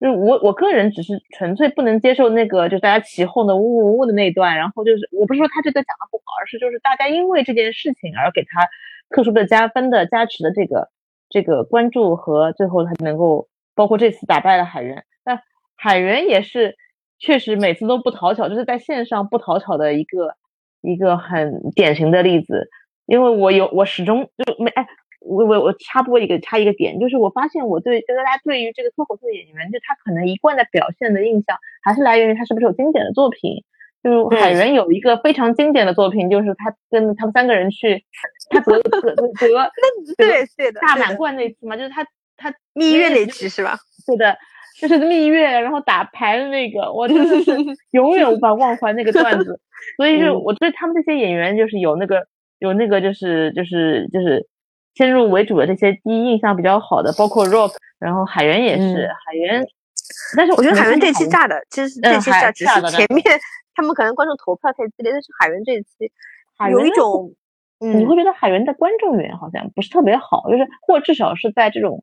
[0.00, 8.68] 就是我我个人只是纯粹不能接受那个，就大家起哄的呜呜呜的那一段，然后就是我不是说他这个讲的不好，而是就是大家因为这件事情而给他
[9.10, 10.88] 特殊的加分的加持的这个
[11.28, 15.40] 这个关注和最后他能够包括这次打败了海源，那
[15.74, 16.76] 海源也是
[17.18, 20.36] 确实每次都不讨巧，就是在线上不讨巧的一个
[20.80, 22.70] 一个很典型的例子，
[23.06, 24.86] 因为我有我始终就没哎。
[25.28, 33.64] 我我我插播一个插一个点，就是我发现我对就大家对于这个脱口秀演员，就他可能一贯的表现的印象，还是来源于他是不是有经典的作品。
[34.00, 38.04] 就是海源有一个非常经典的作品，就是他跟他们三个人去，
[38.48, 39.72] 他得得得 得
[40.16, 43.76] 对对的，大满贯那次嘛，就是他他蜜月那那期是吧？
[44.06, 44.38] 对的，
[44.80, 47.52] 就是蜜月，然后打牌的那个，我真的是
[47.90, 49.60] 永远无法忘怀那个段子。
[49.96, 52.24] 所以是嗯我对他们这些演员，就是有那个
[52.60, 54.46] 有那个就是就是就是
[54.98, 59.64] 先入为主的这些第一印象比较好的，包括 Rock，然后海源也是、嗯海源，
[60.36, 63.24] 但是我觉得海源这期炸的，其实这期炸只是前面
[63.76, 66.10] 他们可能观众投票太激烈，但是海源这一期
[66.72, 67.32] 有一种，
[67.78, 67.96] 嗯。
[67.96, 72.02] 你会觉得海源的观众缘好像不是特别好，就是或至少是在这种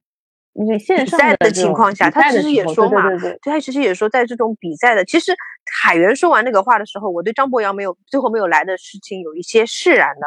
[0.54, 3.52] 你线上的情况下他其实也说嘛对对对对对。
[3.52, 5.36] 他其实也说，在这种比赛的，其实
[5.84, 10.26] 海源说完那个话的时候，我对张博洋没有最后没有来的事情有一些释然的，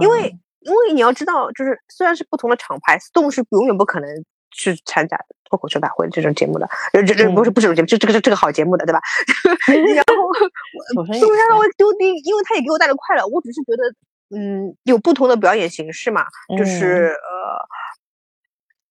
[0.00, 5.18] 因为嗯因为你要知道，就是虽然是不同的厂牌，Stone 是永远不可能去参加
[5.48, 9.00] 脱口秀大会这种节目的，呃，这这不是不是这种节目，这这个是这个好节目的，对吧？
[9.94, 10.34] 然后
[11.14, 13.82] 是不是让我丢低，因为他也给我带来快乐，我只是觉得
[14.36, 16.26] 嗯，有不同的表演形式嘛，
[16.58, 17.66] 就是呃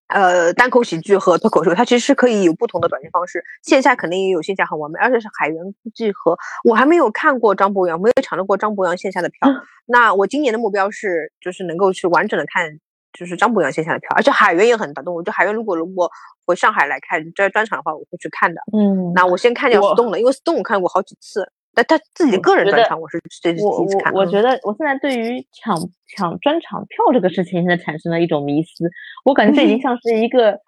[0.07, 3.43] 呃单口喜剧和脱口秀，它其实是可以有不同的表现方式。
[3.63, 9.49] 线下肯定也有线下很完美，而且是海源估计和我还没有看过张博洋，没有抢到过张博洋线下的票。
[9.85, 12.79] 那我今年的目标是，就是能够去完整的看。
[13.17, 15.23] 就是张博洋线下的票，而且海源也很打动我。
[15.23, 16.11] 就海源如果如果
[16.45, 18.61] 回上海来看这专场的话，我会去看的。
[18.77, 24.11] 嗯，那我先看掉 Stone 了，因为 Stone 我看过好几次，但他自己个人专场我是这是第一次看。
[24.11, 25.77] 我我觉得我现在对于抢
[26.15, 28.89] 抢专场票这个事情，现在产生了一种迷思。
[29.23, 30.59] 我感觉这已经像是一个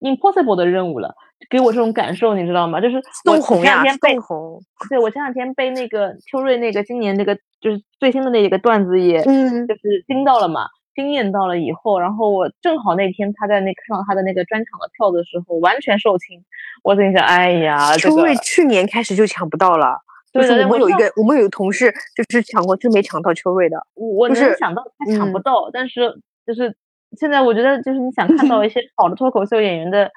[0.00, 1.14] impossible 的任务了，
[1.48, 2.82] 给我这种感受，你知道吗？
[2.82, 4.60] 就是我前两天被红，
[4.90, 10.66] 对我前两天被那个秋瑞那个今年那个就是最新的那个段子也，嗯，就是惊到了嘛。
[10.94, 16.42] 惊艳到了以后，然后我正好那天他在那看到他的那个专场的票的时候，完全售罄。
[16.82, 19.96] 我心想，哎呀，秋瑞去年开始就抢不到了。
[20.32, 23.76] 就是我们有一个，我们有个同事就是抢过，就没抢到秋瑞的。
[23.94, 26.74] 我能想到他抢不到，但是就是
[27.18, 30.10] 现在我觉得，就是你想看到一些好的脱口秀演员的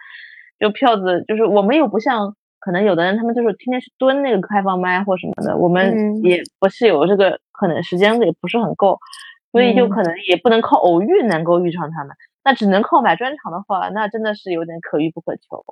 [0.59, 8.99] 就票子，就是我们又不像可能有的人，他们就是天天去蹲那个开放麦或什么的，我们也不是有这个可能时间也不是很够。
[9.51, 15.63] 所以就可能也不能靠偶遇能够遇上他们，那只能靠买专场的话，那真的是有点可遇不可求。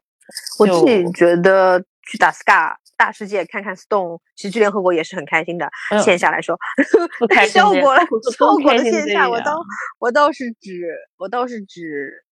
[0.57, 5.69] 我自己觉得去打 SCA 大世界看看 Stone 喜剧联合国也是很开心的。
[6.03, 6.57] 线下来说，
[7.49, 8.01] 效果了，
[8.37, 9.57] 效果的线下，我倒
[9.99, 12.23] 我倒是只我倒是只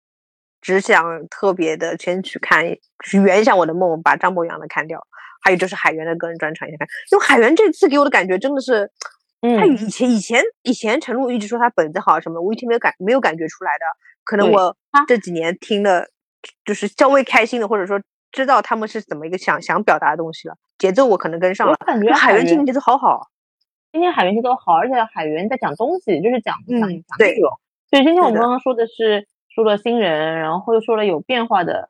[0.62, 2.66] 只想特别的先去看，
[3.06, 5.06] 去圆一下我的梦，把张博洋的看掉。
[5.44, 8.92] 还有就是海源的个人专场也看，因为海源这次给我的感觉真的是。
[9.58, 13.86] 他以前以前以前陈露一直说他本子好什么，我一听没有感没有感觉出来的，
[14.24, 16.12] 可能我这几年听的，
[16.64, 18.00] 就是稍微开心的，或者说
[18.32, 21.76] 知道他们是怎么一个想想表达的东西了，节奏我可能跟上了。
[21.80, 23.28] 我感觉海源今天节奏好好，
[23.92, 27.52] 今天海源节奏好，而且海源在讲东西，就是讲讲讲内容。
[27.90, 31.90] 所以今天我们刚刚说的是说了新人，然后又说了有变化的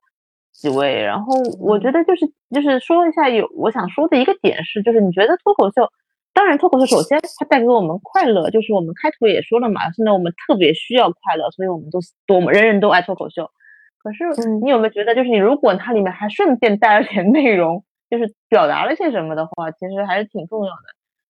[0.51, 5.89] 几位，然后我觉得就是就是说一下有我想说的一个点是，就是你觉得脱口秀。
[6.33, 13.51] 当然，脱口秀首先它带给我们快乐，就是我们开头也说了嘛，现在我们特别需要快乐，所以我们都多么人人都爱脱口秀。
[14.03, 14.25] 可是
[14.63, 20.81] 你有没有觉得，就是你如果它里面还顺便带了点内容，就是表达了些什么的话，其实还是挺重要的。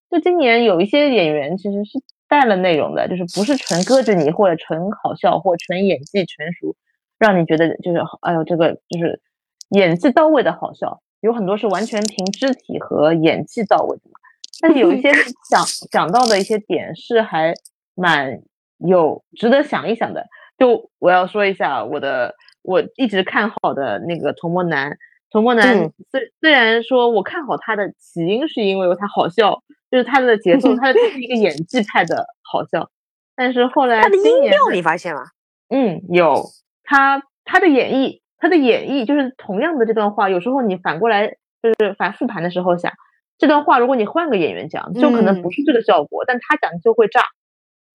[0.09, 6.75] 就今年有一些演员其实是带了内容的，就是不是纯搁着你，或者纯好笑，或纯演技纯熟，
[7.19, 9.21] 让你觉得就是哎呦这个就是
[9.69, 14.19] 演技到位的好笑，有很多是完全凭肢体和演技到位的嘛。
[14.61, 15.11] 但是有一些
[15.49, 17.53] 讲讲 到的一些点是还
[17.95, 18.41] 蛮
[18.77, 20.25] 有值得想一想的。
[20.57, 24.97] 就我要说一下我的我一直看好的那个童漠男，
[25.29, 32.89] 童漠男虽虽然说我看好他的起因是因为他好笑，就是他的节奏， 他的是一个演技派的好笑。
[33.35, 35.23] 但是后来他的音调你发现了？
[35.69, 36.43] 嗯，有
[36.83, 41.27] 他他的演绎，他的演绎就是同样的这段话，有时候你反过来
[41.61, 42.91] 就是反复盘的时候想。
[43.37, 47.23] 这段话，如果你换个演员讲，就可能不是这个效果，但他讲就会炸，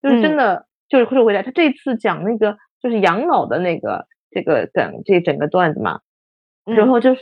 [0.02, 1.44] 就是真的，就是会回来。
[1.44, 6.02] 他这次讲那个就是养老的那个这个梗，这整个段子嘛，
[6.66, 7.22] 然后就是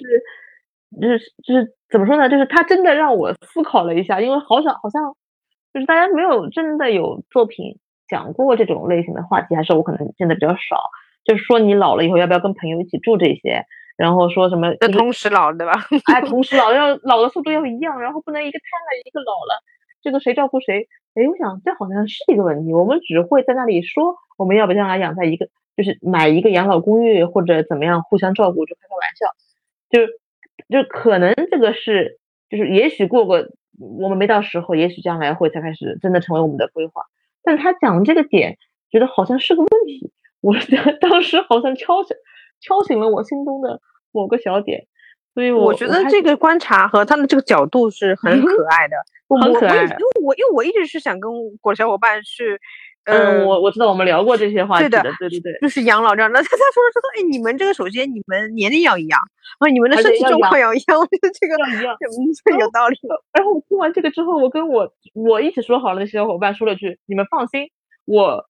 [1.00, 2.28] 就是就是怎么说呢？
[2.28, 5.16] 就是他真的让我思考了一下，因为好少好像
[5.72, 10.82] 就是大家没有真的有作品讲过这种类型的话题，还是我可能见的比较少。
[11.24, 13.64] 就是说你老了以后要不要跟朋友一起住这些？
[13.96, 14.76] 然后说什么？
[14.78, 15.74] 就同时老，对吧？
[16.12, 19.62] 哎，同时老要老的速度要一样，然后不能一个瘫了，一个老了，
[20.02, 20.88] 这个谁照顾谁？
[21.14, 22.74] 哎，我想这好像是一个问题。
[22.74, 29.28] 我们只会在那里说我们要不将来养在一个，就是买一个养老公寓或者怎么样互相照顾，就开开玩笑。
[29.90, 37.04] 就就可能这个是，就是也许过个我们没到时候，也许将来会才开始真的成为我们的规划。
[37.44, 38.58] 但他讲这个点，
[38.90, 40.12] 觉得好像是个问题。
[40.42, 40.54] 我
[41.02, 42.16] 当时好像敲醒
[42.60, 43.82] 敲醒了我心中的。
[44.16, 44.86] 某个小点，
[45.34, 48.96] 所以我觉得这个观察和他的这个角度是很可爱的，
[49.42, 49.86] 很可爱。
[49.86, 51.32] 因为我因为我一直是想跟
[51.64, 52.60] 我的小伙伴去，
[53.06, 56.32] 嗯，我我知道我们聊过这些话题的，对对对，就是养老这样。
[56.32, 59.20] 那他他说说，哎，你们这个首先你们年龄要一样，
[59.60, 61.98] 啊，你们的身体状况要一样，我觉得这个要一样，
[62.60, 62.98] 有道理。
[63.34, 67.70] 然后我听完这个之后，我跟我我一起说好了的小伙伴说了句：“你们放心，
[68.06, 68.46] 我。”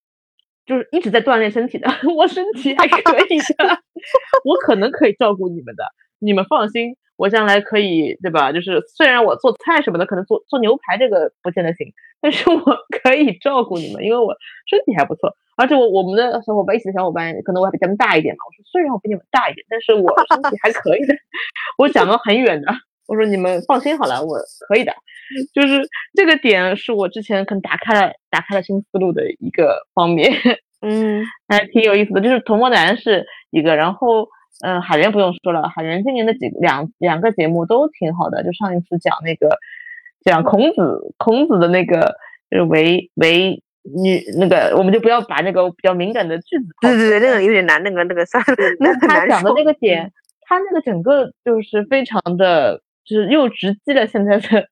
[0.65, 3.79] 就是一直在锻炼身体的， 我身体还可以的，
[4.47, 5.83] 我可能可以照顾你们的，
[6.19, 8.51] 你们放心，我将来可以，对吧？
[8.51, 11.87] 就是虽然我做菜什么的，可能做做牛排这个不见得行，
[12.21, 12.57] 但是我
[13.03, 14.35] 可以照顾你们，因为我
[14.69, 21.13] 身体还不错，而且我我们的小伙伴一起的小伙伴可能我还比他们大一点嘛，我说虽然我比你们大一点，但是我身体还可以的，
[21.77, 22.67] 我讲的很远的，
[23.07, 24.93] 我说你们放心好了，我可以的。
[25.53, 25.81] 就是
[26.13, 30.31] 这个点是我之前可能打开了打开了新思路的一个方面，
[30.81, 32.21] 嗯， 还挺有意思的。
[32.21, 34.27] 就是童漠男是一个，然后
[34.61, 38.43] 嗯，海源不用说了，海源今年的几两两个节目都挺好的。
[38.43, 39.57] 就上一次讲那个
[40.23, 42.15] 讲孔子孔子的那个
[42.49, 46.65] 就是为为女那个，我们就不要把那个比较敏感的句子。
[46.81, 50.11] 对对对，那个有点难，那个那个算了，那个他讲的那个点，
[50.41, 54.67] 他那个整个就是非常的，就是又直击了现在的。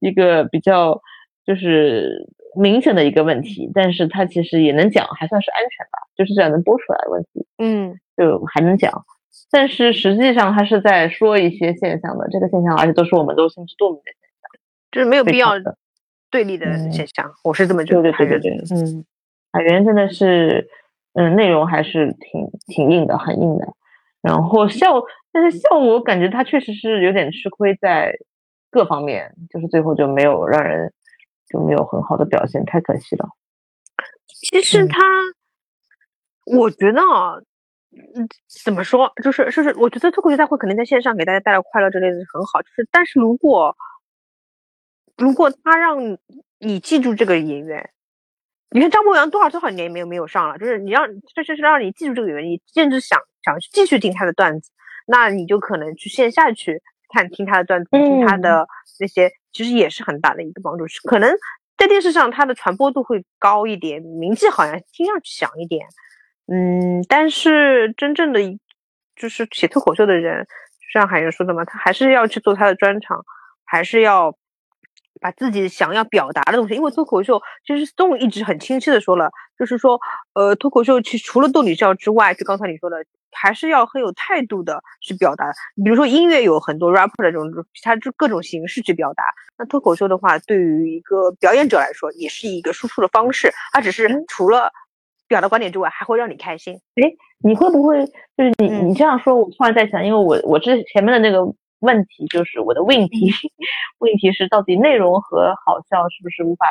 [0.00, 1.00] 一个比较
[1.46, 9.04] 就是明显的一个问题，但是他其实也能讲，还算是安全吧，就是这样能播出来的问题，嗯，就还能讲，
[9.50, 14.60] 但是实际上他是在说一些现象的，这个现象，而且都是我们都心知肚明的现象，
[14.92, 15.52] 就是没有必要
[16.30, 18.02] 对立的现象，我是这么觉得。
[18.02, 19.04] 对对对对对，嗯，
[19.52, 20.68] 海源真的是，
[21.14, 23.66] 嗯，内容还是挺挺硬的，很硬的，
[24.20, 25.02] 然后效，
[25.32, 28.12] 但是效果感觉他确实是有点吃亏在。
[28.72, 30.92] 各方面就是最后就没有让人
[31.48, 33.30] 就没有很好的表现，太可惜了。
[34.28, 35.00] 其实他，
[36.46, 37.34] 我觉得啊，
[37.92, 38.28] 嗯，
[38.64, 43.76] 怎么说，就是就是，我觉得脱口秀大会肯定在线上给大家带来快乐之类的是很好，就是但是如果
[45.16, 46.18] 如果他让
[46.58, 47.90] 你记住这个演员，
[48.70, 54.70] 你看张博洋多少多少年没有没有上了，就是你让这就是让你记住这个演员，你甚至想想继续听他的段子，
[55.06, 56.82] 那你就可能去线下去。
[57.12, 58.68] 看听他的段子，听他的
[59.00, 60.84] 那些，其实也是很大的一个帮助。
[61.08, 61.28] 可能
[61.76, 65.84] 在电视上他的传播度会高一点，名气好像听上去响一点。
[66.52, 68.40] 嗯，但是真正的
[69.14, 70.46] 就是写脱口秀的人，
[70.92, 73.24] 像海源说的嘛，他还是要去做他的专场，
[73.64, 74.34] 还是要
[75.20, 76.74] 把自己想要表达的东西。
[76.74, 80.00] 因为脱口秀其实 Stone 一直很清晰的说了，就是说，
[80.34, 83.04] 呃，脱口秀其实除了逗你笑之外，就刚才你说的。
[83.32, 85.52] 还是要很有态度的去表达。
[85.84, 87.48] 比如说音乐有很多 rapper 的这种，
[87.80, 89.22] 它就各种形式去表达。
[89.56, 93.48] 那脱口秀的话，对于一个表演者来说，也是一个输出的方式。
[93.72, 94.72] 它只是除了
[95.30, 96.74] 表达观点之外，还会让你开心。
[96.74, 97.10] 哎，
[97.42, 98.04] 你会不会
[98.36, 101.42] 就是你你这样说，我突然在想，因为我我之前面的那个
[101.78, 103.32] 问题就是我的问题，
[104.00, 106.66] 问题是到底内容和好笑是不是无法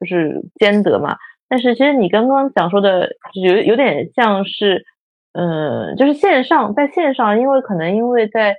[0.00, 1.16] 就是兼得嘛？
[1.48, 4.84] 但是其实你刚刚讲说的，有有点像是。
[5.32, 8.56] 嗯，就是线上，在线上，因为可能因为在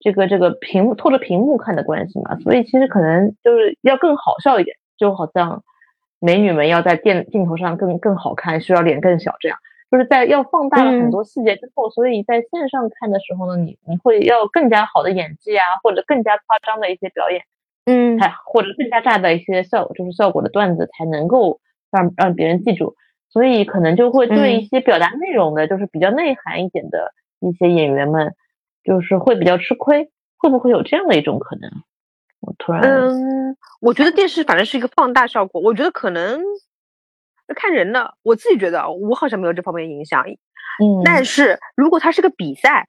[0.00, 5.64] 这个这个屏幕透着屏幕看的关系嘛，所以其实可能就是要更好笑一点，就好像
[6.24, 9.58] 美女们要在电镜头上更更好看，需要脸更小这样，
[9.90, 17.42] 就是在要放大了很多细节之后，所以在线上看的时候呢，你你会要更加好的演技啊，或者更加夸张的一些表演，
[17.84, 21.60] 嗯，才或者更加炸的一些效就是效果的段子才能够
[21.90, 22.96] 让让别人记住。
[23.28, 28.34] 所以可能就会对一些表达内容的，就是比较内涵一点的一些演员们，
[28.82, 30.10] 就是会比较吃亏。
[30.38, 31.70] 会不会有这样的一种可能？
[32.46, 35.60] 我突然，嗯，我觉得电视反正是一个放大效果。
[35.62, 36.42] 我觉得可能
[37.56, 40.24] 看人的，我自己觉得我好像没有这方面影响。
[40.26, 42.86] 嗯，但是如果它是个比赛，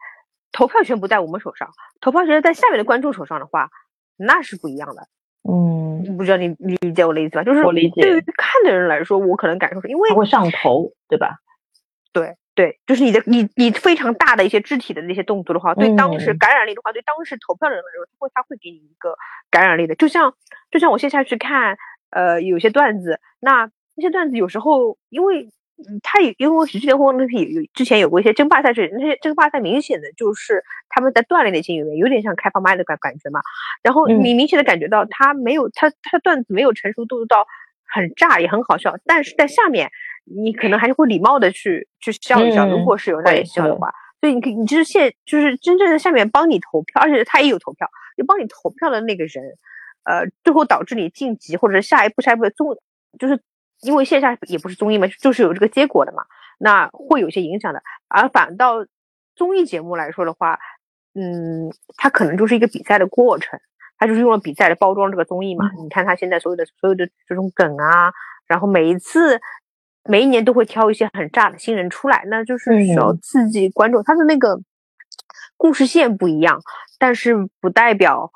[0.51, 1.69] 投票权不在我们手上，
[2.01, 3.69] 投票权在下面的观众手上的话，
[4.17, 5.07] 那是不一样的。
[5.47, 7.43] 嗯，不知道你理解我的意思吧？
[7.43, 8.01] 就是我理解。
[8.01, 11.37] 对于看的人来说，我可能感受是因为会上头，对吧？
[12.11, 19.17] 对对，就是你的你你非常大的一些肢体的那些动作的话，对当时感染力的话，对当时投票的人来说，他会他会给你一个
[19.51, 19.95] 感染力的。
[19.95, 20.33] 就像
[20.71, 21.77] 就像我线下去看，
[22.09, 25.49] 呃，有些段子，那那些段子有时候因为。
[25.77, 33.41] 嗯，他也因为喜剧联欢那批有之前有过一些争霸赛事，那些争霸赛明显的就是他们在锻炼那些演员，有点像开放麦的感感觉嘛。
[33.83, 37.45] 然后你明显的感觉到他没有他他段子没有成熟度到
[37.83, 39.91] 很炸也很好笑，但是在下面
[40.25, 43.93] 你可能还是会礼貌的去去笑一笑，如果是有那点笑的话。
[44.19, 49.43] 所以你可你就是现就是真正的下面帮你投票，而且他也有投票，就帮你投票的那个人，
[50.03, 52.77] 呃，最后导致你晋级或者是下一步下一步的综
[53.17, 53.41] 就是。
[53.81, 56.23] 因为线下也不是综艺嘛，就是有这个结果的嘛，
[56.57, 57.83] 那会有些影响的。
[58.07, 58.77] 而反倒
[59.35, 60.57] 综艺节目来说的话，
[61.13, 63.59] 嗯，它可能就是一个比赛的过程，
[63.97, 65.69] 它就是用了比赛来包装这个综艺嘛。
[65.83, 68.13] 你看它现在所有的所有的这种梗啊，
[68.47, 69.41] 然后每一次
[70.09, 74.03] 每一年都会挑一些很炸的新人出来，那就是需要刺激观众。
[74.03, 74.59] 他的那个
[75.57, 76.59] 故事线不一样，
[76.97, 78.31] 但是不代表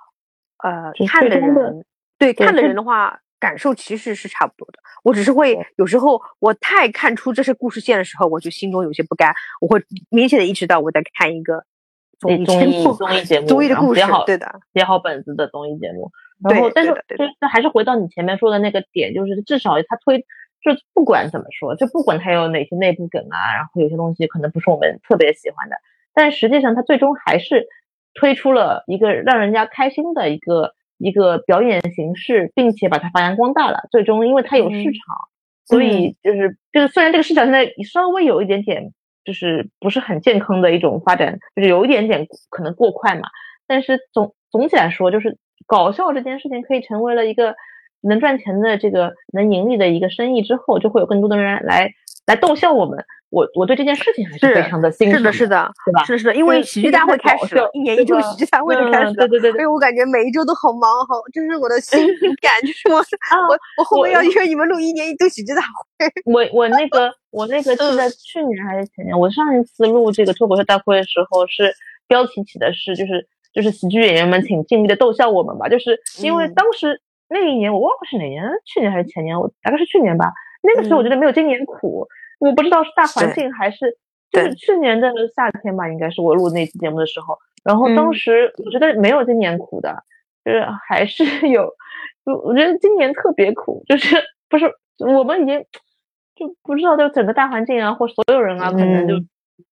[0.64, 1.86] 呃看的人
[2.18, 3.20] 对看的人的话。
[3.42, 11.64] 感受其实是差不多的，我只是会有时候我太看出这些故事线的时候，我就心中有些不甘，我会明显的意识到我在看一个
[12.20, 16.12] 综艺综艺综艺节目，综艺 的故事，好对的，写好本子的综艺节目。
[16.44, 20.26] 然后，但是就是还是回到你前面说的那个点，就是至少他推，
[20.62, 25.76] 就不管怎么说，就不管它有哪些内部梗啊，然后有些东西可能不是我们特别喜欢的，
[26.14, 27.68] 但实际上它最终还是。
[28.16, 33.88] 推出了一个让人家开心的一个一个表演形式，并且把它发扬光大了。
[33.92, 35.30] 最终，因为它有市场，
[35.64, 38.92] 所以就是就是虽然这个市场现在稍微有一点点
[39.24, 43.30] 就是不是很健康的一种发展，就是有一点点可能过快嘛，
[43.68, 45.38] 但是总总体来说，就是
[45.68, 47.56] 搞笑这件事情可以成为了一个
[48.02, 51.92] 能赚钱的这个能盈利的一个生意之后，就会有更多的人来
[52.26, 53.06] 来逗笑我们。
[53.32, 56.04] 我我对这件事情还是非常的欣赏，是的，是的，对吧？
[56.04, 62.00] 是的，是的，因为喜剧大会开始了，一年一度喜剧大会就开始了，对对对，所以我感觉每一周都好忙，好，就是我的心
[62.42, 62.98] 感，就是我
[63.48, 66.10] 我我后面要约你们录一年一度喜剧大会。
[66.26, 69.20] 我我那个我那个是在去年还是前年？
[69.20, 71.72] 我上一次录这个脱口秀大会的时候，是
[72.08, 80.34] 标题起的是就是就是喜剧演员们请尽力的逗笑我们吧，就是因为当时那一年我忘了是哪年，去年还是前年，我大概是去年吧。
[80.62, 82.08] 那个时候我觉得没有今年苦。
[82.40, 83.98] 我不知道是大环境还是
[84.32, 87.38] 就是去年的夏天吧，应该是我录那期节目的时候。
[87.64, 90.04] 然后当时我觉得没有今年苦的，
[90.46, 91.70] 就是还是 有，
[92.26, 94.16] 就我觉得今年特别苦，就是
[94.48, 95.60] 不是我们已经
[96.36, 99.16] 就不知道就整个大环境啊，或所有人啊，可能就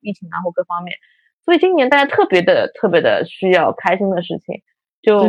[0.02, 0.94] 疫情啊或各方面，
[1.46, 4.62] 所以今年大家特别的特别的需要开心的事情，
[5.02, 5.22] 就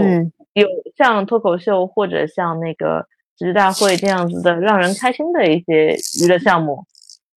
[0.61, 3.07] 有像脱口秀或者像那个
[3.37, 6.85] 喜剧大会这样子的让人开心的一些娱乐项目。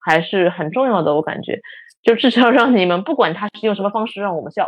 [0.02, 1.60] 还是很重要的，我感觉，
[2.02, 4.66] 就至少 让你们不管他是用什么方式让我们笑，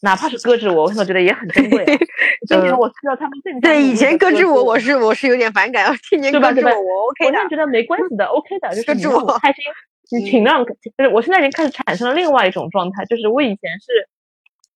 [0.00, 1.84] 哪怕是搁置我，我现在觉得也很珍贵。
[2.48, 7.26] 今年我知道他们对以前搁置我，我是我是有点反感，今年搁置我，我 OK 的。
[7.26, 9.64] 我现在觉得没关系的，OK 的，就是你让我开心，
[10.12, 14.08] 你请让，就是我现在已经开始产生了另外一种状态，就是我以前是，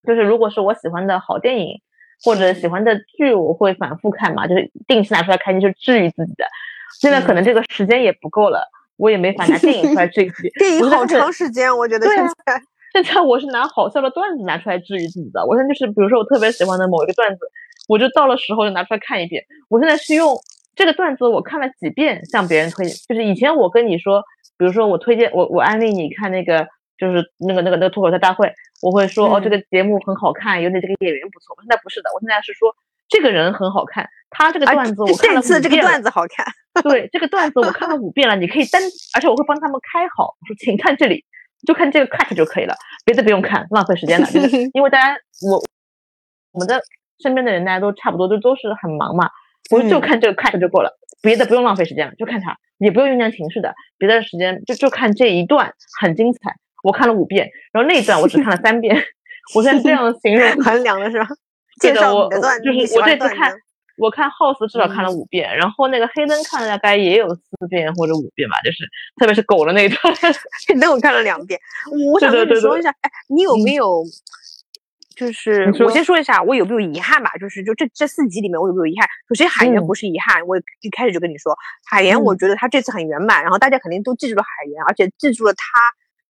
[0.07, 1.81] 就是如果是我喜欢的好电影
[2.25, 6.45] 或者喜欢的剧，我会反复看嘛，就是定期拿出来看，就是治愈自己的。
[7.01, 8.71] 现在可能这个时间也不够了。
[8.97, 12.63] 我也没法拿电影出来治愈自己， 电影好长时间，我觉得现在
[12.95, 15.45] 现在我是拿好笑的段子拿出来治愈自己的。
[15.45, 17.41] 我现在就是，比如说我特别喜欢的某一个段子，
[17.89, 19.43] 我就到了时候就拿出来看一遍。
[19.69, 20.37] 我现在是用
[20.77, 22.95] 这个段子，我看了几遍，向别人推荐。
[23.09, 24.23] 就是以前我跟你说，
[24.57, 26.69] 比如说我推荐我我安利你看那个，
[27.05, 28.51] 就是那个那个那个脱口秀大会，
[28.81, 31.55] 我会说哦这个节目很好看，有点这个演员不错。
[31.57, 32.75] 我现在不是的，我现在是说
[33.09, 36.47] 这个人很好看，他这个段子我看了这个段子好看。
[36.83, 38.83] 对这个段子我 看了五遍了，你可以单，
[39.15, 41.25] 而且我会帮他们开好，我说请看这里，
[41.65, 42.75] 就看这个 cut 就可以了，
[43.05, 44.27] 别的不用看，浪费时间的。
[44.75, 45.17] 因为大家
[45.49, 45.63] 我
[46.51, 46.81] 我们的
[47.21, 49.31] 身边的人大家都差不多，都都是很忙嘛，
[49.71, 50.91] 我就看这个 cut 就够了，
[51.23, 58.95] 别的不用浪费时间了，就看它，也不用酝酿情绪的，别的时间就就看这一段很精彩，我看了五遍，然后那一段我只看了三遍，
[59.57, 61.27] 我现在这样形容衡量的是吧？
[61.81, 63.53] 介绍你的段子，就是我这次看。
[63.97, 68.79] 我看 House 至少看了五遍，然后那个黑灯看了大概也有四遍或者五遍吧，就是
[69.21, 69.99] 特别是狗的那一段，
[70.67, 71.61] 黑灯我看了两遍。
[72.13, 74.03] 我想跟你说一下，哎，你有没有？
[75.15, 77.31] 就是我先说一下，我有没有遗憾吧？
[77.39, 79.09] 就是就这这四集里面，我有没有遗憾？
[79.29, 81.57] 首先海源不是遗憾，我一开始就跟你说，
[81.89, 85.79] 海源我觉得他这次很圆满，然后大家肯定都记住了海源，而且记住了他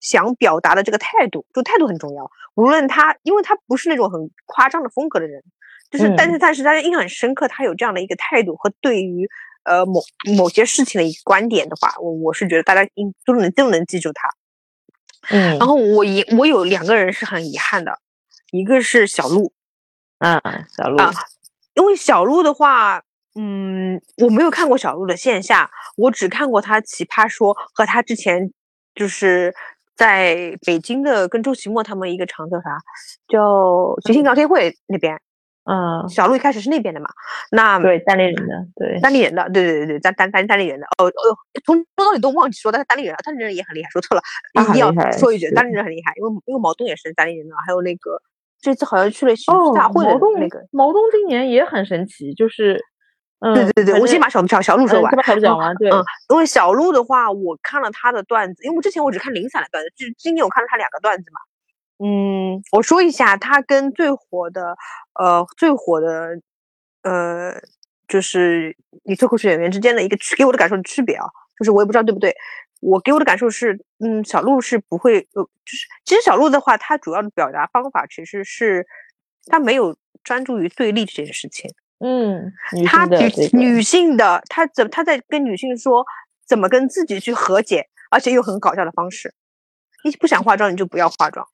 [0.05, 2.31] 想表达的这个态度，就态度很重要。
[2.55, 5.43] 无论他，因为他不是那种很夸张的风格的人。
[5.91, 9.29] 就是，但是但是大家印象很深刻，他有这样的一个态度和对于
[9.65, 10.03] 呃某
[10.37, 14.29] 某些事情的一个观点的话，我我是觉得大家应都能都能记住他。
[15.31, 17.99] 嗯，然后我遗我有两个人是很遗憾的，
[18.51, 19.53] 一个是小鹿，
[20.19, 20.41] 嗯，
[20.77, 21.13] 小鹿啊，
[21.75, 23.03] 因为小鹿的话，
[23.35, 28.53] 嗯，我没有看过小鹿的线下，我只看过他奇葩说和他之前
[28.95, 29.55] 就是
[29.97, 32.79] 在北京的跟周奇墨他们一个厂叫啥，
[33.29, 35.21] 叫即兴聊天会那边。
[35.67, 37.09] 嗯，小鹿一开始是那边的嘛？
[37.51, 40.85] 那对单立人的，对单立人的，对对对对，单单单单立人的。
[40.99, 44.23] 哦哦，从说到底都忘记说，但是单立人，单立人也很厉害，说错了，
[44.61, 48.21] 一定要说一句，单立人很厉害，因为因为毛东也是单立人的，还有那个
[48.61, 52.79] 这次好像去了喜剧大会的那个毛东，今年也很神奇，就是，
[53.45, 61.41] 嗯，对对对，我先把小小小鹿说完，先把小鹿讲完，对，嗯，因为小鹿的话，我看了他的段子，因为我之前我只看零散的段子，就今天我看了他两个段子嘛。
[62.05, 64.75] 嗯，我说一下，他跟最火的，
[65.21, 66.41] 呃，最火的，
[67.03, 67.55] 呃，
[68.09, 68.75] 就是
[69.05, 71.27] 你脱口秀演员之间的一个区，给我的感受的区别啊，
[71.59, 72.35] 就是我也不知道对不对。
[72.81, 78.87] 我给我的感受是，嗯，小鹿是不会，呃，就是其实小鹿的话，他主要的表达方法其实是，
[79.47, 81.71] 他没有专注于对立这件事情。
[82.07, 82.53] 嗯，
[82.87, 86.05] 他女女性的，他怎他在跟女性说
[86.47, 89.35] 怎么跟自己去和解，而且又很搞笑的方式。
[90.05, 91.47] 你不想化妆，你就不要化妆。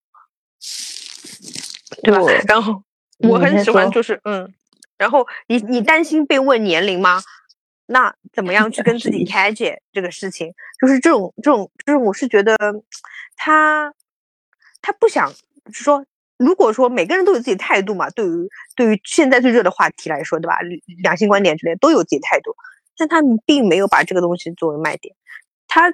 [2.02, 2.20] 对吧？
[2.48, 2.82] 然后
[3.18, 4.52] 我很喜欢，就是嗯，
[4.98, 7.22] 然后你你担心被问年龄吗？
[7.86, 10.52] 那怎么样去跟自己 开解这个事情？
[10.80, 12.56] 就是这种这种就是，我是觉得
[13.36, 13.92] 他
[14.82, 15.32] 他不想
[15.72, 16.04] 说
[16.40, 20.56] 如果说每个人都有自己态度嘛，对于对于现在最热的话题来说，对吧？
[21.02, 22.56] 两性观点之类都有自己态度，
[22.96, 25.14] 但他们并没有把这个东西作为卖点，
[25.68, 25.92] 他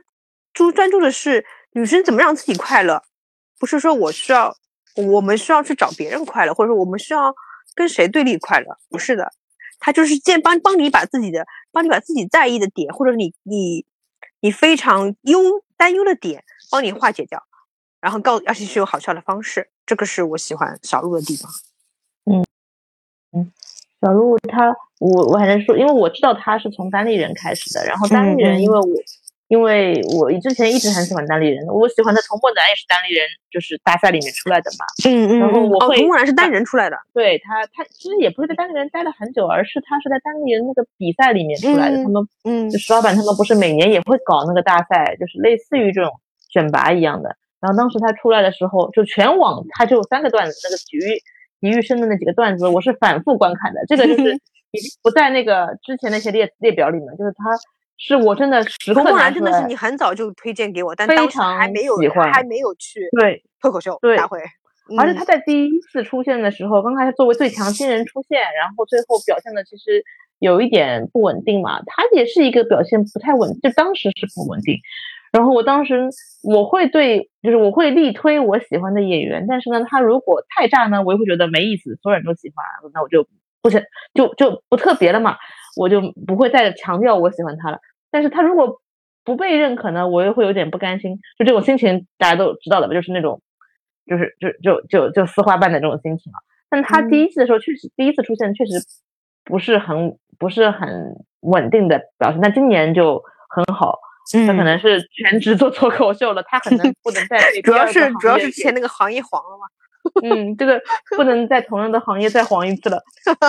[0.54, 3.02] 注专注的是女生怎么让自己快乐，
[3.58, 4.56] 不是说我需要
[4.94, 7.34] 我们需要去找别人快乐，或者说我们需要
[7.74, 9.32] 跟谁对立快乐，不是的，
[9.80, 13.84] 他就是建帮帮你把自己的帮你把自己在意的点，或者你你
[14.38, 15.40] 你非常忧
[15.76, 17.42] 担忧的点帮你化解掉。
[17.98, 21.48] 然后告，而且是有好笑的方式，这个是我喜欢小鹿的地方。
[22.28, 22.44] 嗯
[23.32, 23.52] 嗯，
[24.02, 28.86] 小鹿他，我我还能说，因为我知道他是从单立人开始的，然后单立人，因为我
[29.48, 34.84] 因为我之前一直很喜欢单立人，我喜欢的童漠男也是单立人，就是大赛里面出来的嘛。
[35.08, 35.38] 嗯嗯。
[35.38, 36.96] 然后我会，童漠男是单立人出来的。
[37.14, 42.02] 对他，他其实也不是在单立人待了很久，而是他是在单立人那个比赛里面出来的。
[42.02, 46.10] 他们，嗯，就石老板他们不是每年也会搞那个大赛，就是类似于这种
[46.50, 47.36] 选拔一样的。
[47.60, 51.18] 然后当时他出来的时候，就全网他就三个段子，那个体育
[51.60, 53.80] 体育生的那几个段子，我是反复观看的。
[53.86, 54.34] 这个就是
[54.72, 57.56] 已经不在那个之前那些列列表里面，就是他
[57.96, 61.96] 是我真的时刻拿真的是你很早就推荐给我，但当时还没有
[62.32, 64.40] 还没有去对脱口秀大会。
[64.98, 70.04] 而且他在第一次出现的时候，刚开始作为最强新人出现，然后最后表现的其实
[70.38, 74.78] 有一点不稳定嘛，他也是一个表现不太稳，就当时是不稳定。
[75.32, 76.08] 然后我当时
[76.42, 82.64] 我会对，就是我会力推我喜欢的演员，但是呢，他如果太炸呢，我也会觉得没意思，所有人都喜欢，
[82.94, 83.26] 那我就
[83.60, 83.82] 不想
[84.14, 85.36] 就就不特别了嘛，
[85.76, 87.78] 我就不会再强调我喜欢他了。
[88.10, 88.80] 但是他如果
[89.24, 93.42] 不被认可呢，我又会有点不甘心，就这种心情大家都知道的吧，就是那种，
[94.06, 96.38] 就是就就就就丝花瓣的这种心情啊。
[96.70, 98.72] 但他第一次的时候确实第一次出现确实
[99.44, 103.98] 不是很不是很稳定的表现，但今年就很好。
[104.32, 109.66] 他可能是全职做脱口秀了，他可能不能再 主要是主要是之前那个行业黄了嘛。
[110.22, 110.80] 嗯，这个
[111.16, 113.02] 不能在同样的行业再黄一次了，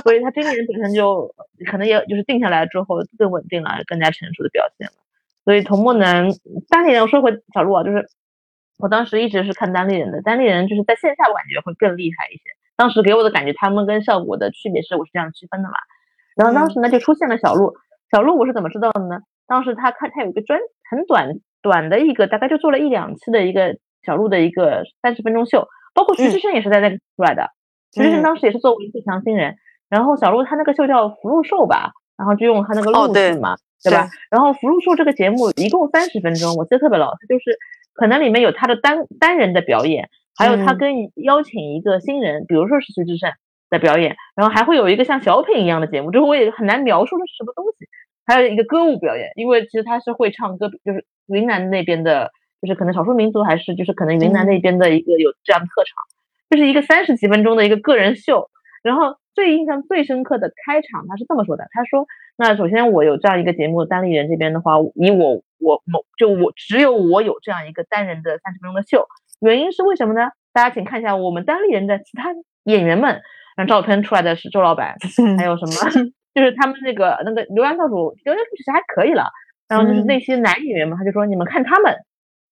[0.03, 1.31] 所以他今年本身就
[1.69, 4.93] 可能也就是定下来之后更稳定了，更加成熟的表现了。
[5.45, 6.27] 所以童漠男
[6.67, 8.07] 单立人，我说回小鹿啊，就是
[8.79, 12.41] 我当时一直是看单立人的，单立人就是在线下我感觉会更厉害一些。
[12.75, 15.75] 当时给我的感觉，他们跟效果的区别是我是这样区分的嘛。
[16.35, 17.75] 然后当时呢就出现了小鹿，
[18.11, 19.19] 小鹿我是怎么知道的呢？
[19.47, 27.49] 当时他看他有一个专很短短的一个，大概就做了一两期的一个小鹿的一个三十分钟秀，包括徐志胜也是在那里出来的。
[27.93, 29.55] 徐志胜当时也是作为最强新人，
[29.89, 34.09] 然后小鹿他那个秀叫福禄寿吧，然后就用他那个鹿字嘛，对吧？
[34.29, 37.57] 然后福禄寿这个节目一共三十分钟，我记得特别牢，他就是
[37.93, 43.31] 可能里面有他的单单人的表演，还有他跟邀请一个新人，比如说是徐志胜
[43.69, 47.87] 的表演，然后还会有一个像小品一样的节目，就是我也很难描述这是什么东西。
[48.27, 52.29] 还有一个歌舞表演，因为其实他是会唱歌，就是云南那边的，
[52.61, 55.95] 就是可能少数民族，还是就是可能云南那边的一个有这样的特长，
[56.49, 58.49] 就是一个三十几分钟的一个个人秀。
[58.83, 62.05] 然后最印象最深刻的开场，他是这么说的：他说，
[62.37, 69.07] 那首先我有这样一个节目，单立人这边的话，以我我某就我只有我有这样一个单人的三十分钟的秀，
[69.39, 70.29] 原因是为什么呢？
[70.53, 72.29] 大家请看一下我们单立人的其他
[72.63, 73.21] 演员们，
[73.55, 74.95] 让照片出来的是周老板，
[75.37, 76.11] 还有什么？
[76.37, 79.23] 就是他们那个那个刘洋教主，刘洋其实还可以了。
[79.67, 81.95] 然后就是那些男演员嘛，他就说你们看他们，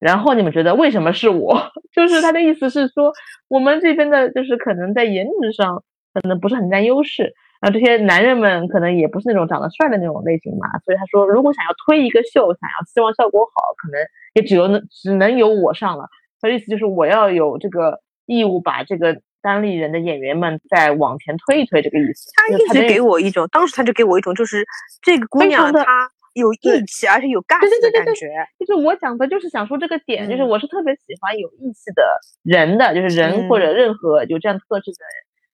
[0.00, 1.70] 然后你们觉得为什么是我？
[1.94, 3.12] 就是他的意思是说，
[3.46, 10.66] 我们这边的就是可能在颜值上可能不是很占优势，然后这些男人们可能也不是那种长得帅的那种类型嘛。
[10.84, 14.00] 所以他说，如果想要推一个秀，想要希望效果好，可能
[14.34, 16.08] 也只有能只能由我上了。
[16.40, 19.22] 他的意思就是我要有这个义务把这个。
[19.46, 22.32] 单立人的演员们再往前推一推，这个意思。
[22.34, 24.66] 他一直给我一种，当时他就给我一种，就是
[25.00, 28.26] 这个姑娘她有义气，而且有干劲的感觉。
[28.58, 32.02] 就是我讲的，就是想说这个点，就是我是特别喜欢有义气的
[32.42, 34.98] 人的，就是人或者任何有这样特质的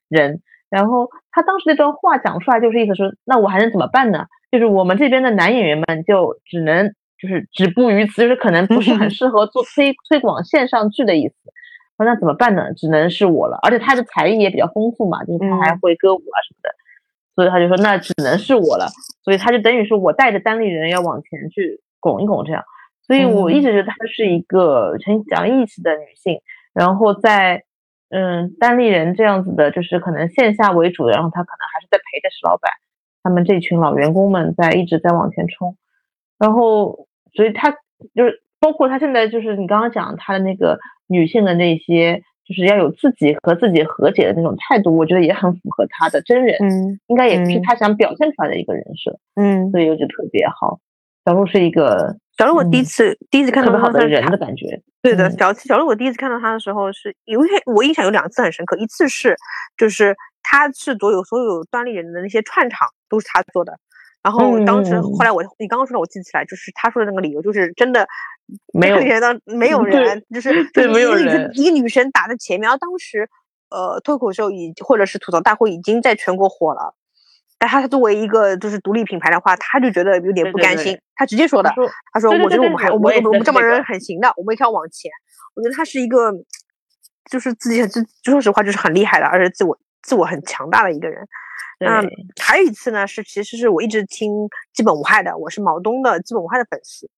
[0.08, 0.40] 人。
[0.70, 4.24] 然后他当时那段话讲出来，就是意思说，那我还能怎么办呢？
[4.50, 6.88] 就是我们这边的男演员们就只能
[7.20, 11.34] 就是止步于此，就是可能不是很 适合做推推广线上剧的意思。
[11.98, 12.74] 那怎么办呢？
[12.74, 16.74] 只能是我了，而且他的才艺也比较丰富嘛，就是他还会歌舞啊什么的，
[17.36, 18.88] 所以他就说那只能是我了，
[19.22, 22.64] 所以他就等于说我带着单立人要往前去拱一拱这样，
[23.06, 26.40] 所以我一直觉得她是一个很讲义气的女性，
[26.74, 27.62] 然后在
[28.10, 32.72] 嗯单立人这样子的，就是可能线下为主的，然后她可能还是在陪着石老板
[33.22, 35.76] 他们这群老员工们在一直在往前冲，
[36.36, 37.70] 然后所以她
[38.16, 40.80] 就是包括她现在就是你刚刚讲她的那个。
[41.12, 50.80] 女性的那些，就是要有自己和自己和解的那种态度，我觉得也很符合她的真人，嗯，应该也是她想表现出来的一个人设，嗯，所以我觉得特别好。
[51.24, 54.82] 小鹿是一个小鹿，我第一次、第一次看到他是他人的感觉。
[55.00, 59.36] 对的，嗯小小鹿，我第一次看到他的时候是，因为我印象有两次很深刻，一次是
[59.76, 63.78] 就是他是所有所有端立人的那些串场都是他做的，
[64.20, 68.08] 然后当时后来我你刚刚说的我记起来，就是他说的那个理由就是真的
[68.72, 73.28] 没有人当没有人，就是对没有人一个女生打在前面，然后当时
[73.70, 76.94] 呃脱口秀已或者是吐槽大会已经在全国火了。
[77.58, 85.08] 但他作为一个就是独立品牌的话，他就觉得有点对对对不甘心，他直接说的他，说他说：“对对我觉得我我们还我们我们这帮人很行的，我们一定要往前。”
[85.54, 86.32] 我觉得他是一个，
[87.30, 91.24] 就是自己很自说实话就是很厉害的，而且自我自我很强大的一个人。
[91.78, 92.04] 嗯，
[92.40, 94.32] 还有一次呢，是其实是我一直听
[94.72, 97.08] 基本无害的，我是毛东的基本无害的粉丝。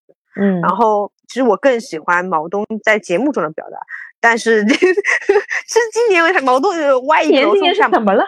[0.41, 3.79] 嗯，然后其实我更喜欢毛东在节目中的表达，
[4.21, 8.25] 但是 是今年毛东呃歪一个楼今年怎么了？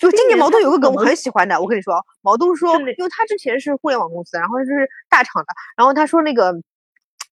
[0.00, 6.54] 就今年毛东有个梗我很喜欢的，我跟你说，毛东说，因为他之前是互联网公司，然后就是大厂的，然后他说那个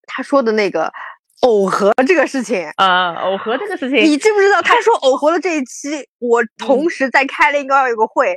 [0.06, 0.92] 他说的那个
[1.42, 4.60] 耦合这个事情，啊，耦合这个事情，你知不知道？
[4.62, 8.36] 他说耦合的这一期，我同时在开了一个有个会。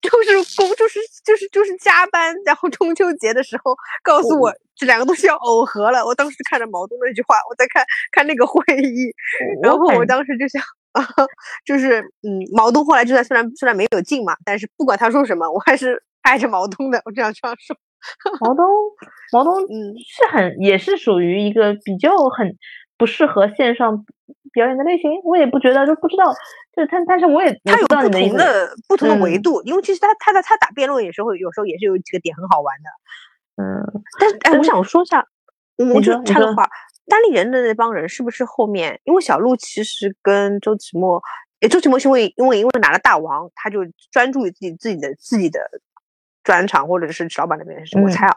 [0.00, 6.04] 就是工，就是就是就是加班，然后中秋节的时候告诉我这两个东西要耦合了。
[6.04, 9.12] 我当时看着毛东那句话，我在看看那个会议，
[9.62, 10.62] 然后我当时就想
[10.92, 11.04] 啊，
[11.66, 17.00] 就是嗯，毛东后来就在虽然虽然没有进嘛，但是不管他说什么，我还是爱着毛东的。
[17.04, 17.76] 我这样这样说，
[18.40, 18.64] 毛东，
[19.32, 22.56] 毛东嗯是很也是属于一个比较很
[22.96, 24.04] 不适合线上
[24.52, 26.32] 表演的类型，我也不觉得，就不知道，
[26.74, 32.88] 就是他，但是我也他有不同的不同的维嗯度，因为其实他他在他打辩论有时候有时候也是有几个点很好玩的。
[33.62, 35.26] 嗯，但是哎，我想说一下，
[35.76, 36.66] 我你就插个话，
[37.06, 38.98] 单立人的那帮人是不是后面？
[39.04, 41.22] 因为小鹿其实跟周奇墨，
[41.60, 45.60] 诶，周奇墨是因为因为因为拿了大王，他就专注于自己自己的自己的
[46.42, 47.98] 专场，或者是老板那边的事。
[47.98, 48.36] 我嗯猜啊，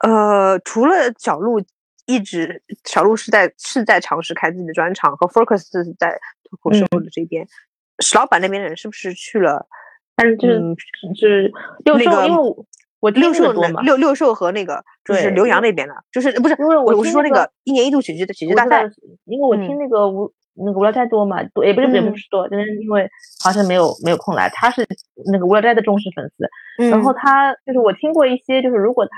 [0.00, 1.58] 呃，除了小鹿
[2.04, 6.20] 一直小鹿是在是在尝试开自己的专场，和 Focus 是在
[6.52, 7.02] 脱口秀嗯。
[7.02, 7.46] 的这边，
[8.00, 9.66] 石老板那边的人是不是去了？
[10.14, 10.76] 但是就是、嗯
[11.14, 11.50] 就是
[11.84, 12.66] 六兽，那个因为我
[13.00, 18.84] 我六兽多嘛，六六兽和那个就是对刘洋那边的，就是不是因为我我我是说那个个一年一度喜剧的喜剧大赛
[19.24, 19.66] 因为我嗯。
[19.66, 22.16] 听那个无、那个无聊斋多嘛，多也不是也不嗯。
[22.16, 23.08] 是多，就是因为
[23.42, 24.86] 好像没有没有空来，他是
[25.32, 26.46] 那个无聊斋的忠实粉丝，
[26.90, 27.02] 然嗯。
[27.02, 29.12] 后他就是我听过一些，就是如果他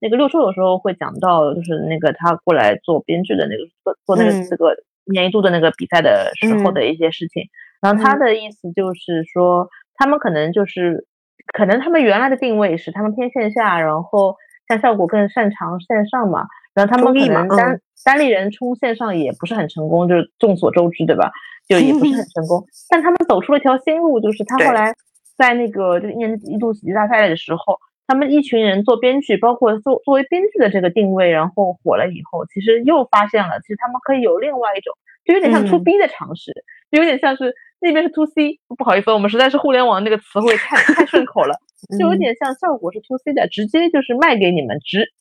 [0.00, 4.48] 那个六兽有时候会讲到，就是那个他过来做编剧的那个做做那个嗯。
[4.48, 4.74] 这个
[5.08, 6.74] 一年一度的那个比赛的时候嗯。
[6.74, 7.44] 的一些事情，
[7.80, 8.18] 然后他嗯。
[8.20, 11.06] 的意思就是说，他们可能就是
[11.52, 14.36] 可能他们原来的定位是他们偏线下，然后
[14.68, 17.80] 像效果更擅长线上嘛，然后他们可能单、嗯。
[18.04, 21.32] 单立人冲线上也不是很成功，就是众所周知，对吧？
[21.68, 24.94] 就也不是很成功， 但他们走出了一条新路，就是他后来
[25.36, 27.78] 在那个就是一年一度喜剧大赛的时候，
[28.08, 34.92] 他们一群人做编剧，包括作作为编剧的这个定位，然后火了以后，其实又发现了，其实他们可以有另外一种，
[35.24, 36.52] 就有点像 to 嗯 B 的尝试，
[36.90, 41.54] 就有点像是那边是 to C，不好意思，我们实在是互联网那个词汇太太顺口了，
[41.98, 42.18] 就有嗯。
[42.18, 45.12] 点像效果是 to C 的，直接就是卖给你们直。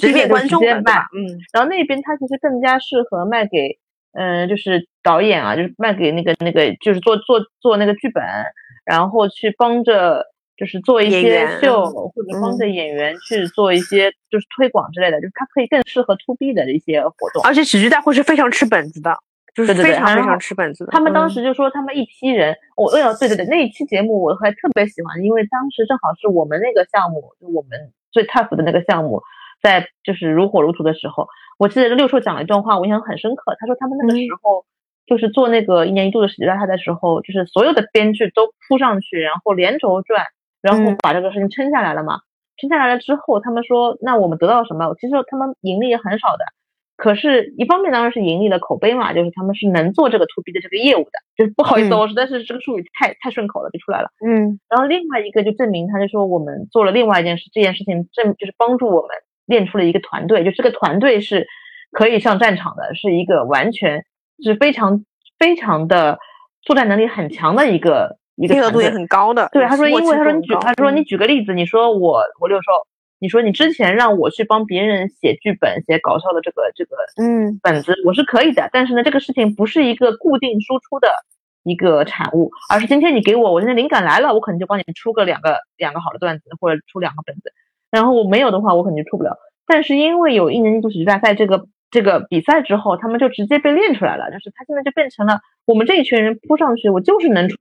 [0.00, 0.72] 直面观众嗯。
[1.52, 3.78] 然后那边它其实更加适合卖给，
[4.12, 8.24] 嗯、就是导演啊，就是卖给那个那个，就是做做做那个剧本，
[8.86, 10.24] 然后去帮着
[10.58, 17.42] 就是做一些秀，嗯或者帮着演员去做一些就是推广之类的，就是它可以更适合 to B 的一些活动。
[17.44, 19.16] 而且喜剧大会是非常吃本子的，
[19.54, 20.90] 就是非常非常吃本子的。
[20.90, 29.22] 他们当嗯时就说，他们一批人，我哎呀，对对对，那一期节目我还特别喜欢，因为当时正好是我们那个项目，就我们最 tough 的那个项目，
[29.62, 33.54] 在就是如火如荼的时候，我记得六叔讲了一段话，我印象很深刻。
[33.60, 34.64] 他说他们那个时嗯候
[35.06, 40.26] 就是做那个一年一度的喜剧大赛的时候，就是所有的编剧都扑上去，然后连轴转，
[40.62, 42.20] 然后嗯把这个事情撑下来了嘛。
[42.60, 44.92] 撑下来了之后，他们说，那我们得到了什么？
[44.98, 46.44] 其实他们盈利也很少的，
[46.96, 51.10] 可是，一方面当然是盈利了口碑嘛，就是他们是能做这个 to B 的这个业务的。
[51.36, 54.10] 就是不好意思，嗯我实在是这个术语太太顺口了，就出来了。
[54.26, 59.10] 嗯然后另外一个就证明，他就说我们做了另外一件事，这件事情证就是帮助我们
[59.46, 61.46] 练出了一个团队，就这个团队是
[61.92, 64.04] 可以上战场的，是一个完全
[64.42, 65.04] 是非常
[65.38, 66.18] 非常的
[66.62, 68.90] 作战能力很强的一个一个团队配合度也。
[68.90, 69.48] 很高的。
[69.52, 72.70] 对，他说，因为他说你举，他说你嗯举个例子，你说我我六兽，
[73.18, 81.08] 你说你之前让我去帮别人写剧本、写搞笑的这个这个嗯本子，我是可以的，但是呢，这个事情不是一个固定输出的
[81.64, 87.52] 一个产物，而是今天你给我，我现在灵感来了，我可能就帮你出个两个两个好的段子，或者出两个本子，
[87.90, 89.36] 然后我没有的话，我可能就出不了。
[89.66, 97.56] 但是因为有一年一度喜剧大赛这个这个比赛之后，他们就直接被练出来了，就是他现在就变成了我们这一群人扑上去，我就是能出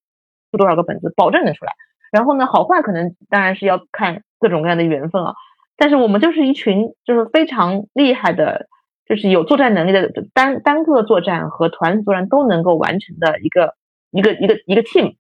[0.52, 1.74] 出多少个本子，保证能出来。
[2.12, 5.34] 然后呢，好坏可能当然是要看各种各样的缘分啊。
[5.76, 8.68] 但是我们就是一群就是非常厉害的，
[9.08, 13.74] 就是有作战能力的单单个作战和团作战都能够完成的一个
[14.12, 15.16] 一个一个一个 team，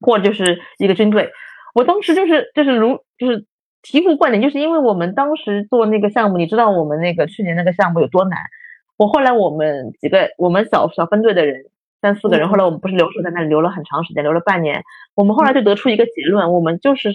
[0.00, 1.30] 或者就是一个军队。
[1.74, 3.46] 我当时就是就是如就是
[3.82, 8.38] 醍醐灌顶，就是因为我们当时做那个项目，你知道我们那个去年那个项目有多难。
[8.96, 11.64] 我后来我们几个我们小小分队的人
[12.04, 14.82] 三四个人，后来我们不是留守在那里留了很长时间，留了半年。
[15.14, 17.14] 我们后来就得出一个结论，我们就是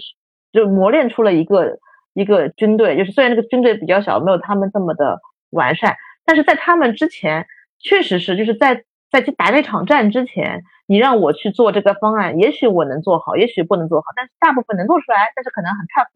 [0.52, 1.78] 就磨练出了一个
[2.12, 5.20] 一个军队，就是虽然那个军队比较小，没有他们这么的
[5.50, 5.94] 完善，
[6.26, 7.46] 但是在他们之前，
[7.78, 8.82] 确实是就是在
[9.12, 16.10] 在去打那场战之前，你让我去做这个方案，也许我能做好，也许不能做好，但是大部分能做出来，但是可能很 tough，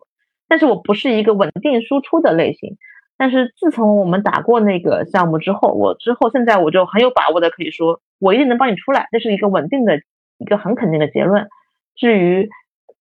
[0.49, 2.77] 但是我不是一个稳定输出的类型。
[3.17, 10.01] 但是自从我们打过那个项目之后，我之后现在我就很有把握的可以说，我一定能帮你出来，这是一个稳定的
[10.39, 11.49] 一个很肯定的结论。
[11.95, 12.49] 至于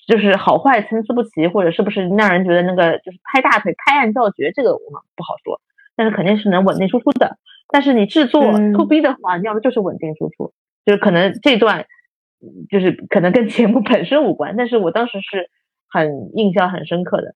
[0.08, 5.60] 就是好坏参差不齐，或者是不是让人觉得那个就是拍大腿、拍案叫绝，这个我们不好说。
[5.94, 7.36] 但是肯定是能稳定输出的。
[7.68, 8.42] 但是你制作
[8.72, 10.52] to B 的话，你要的就是稳定输出，
[10.84, 11.86] 就是可能这段
[12.68, 15.48] 就是可能跟节目本身无关，但是我当时是
[15.88, 17.34] 很印象很深刻的。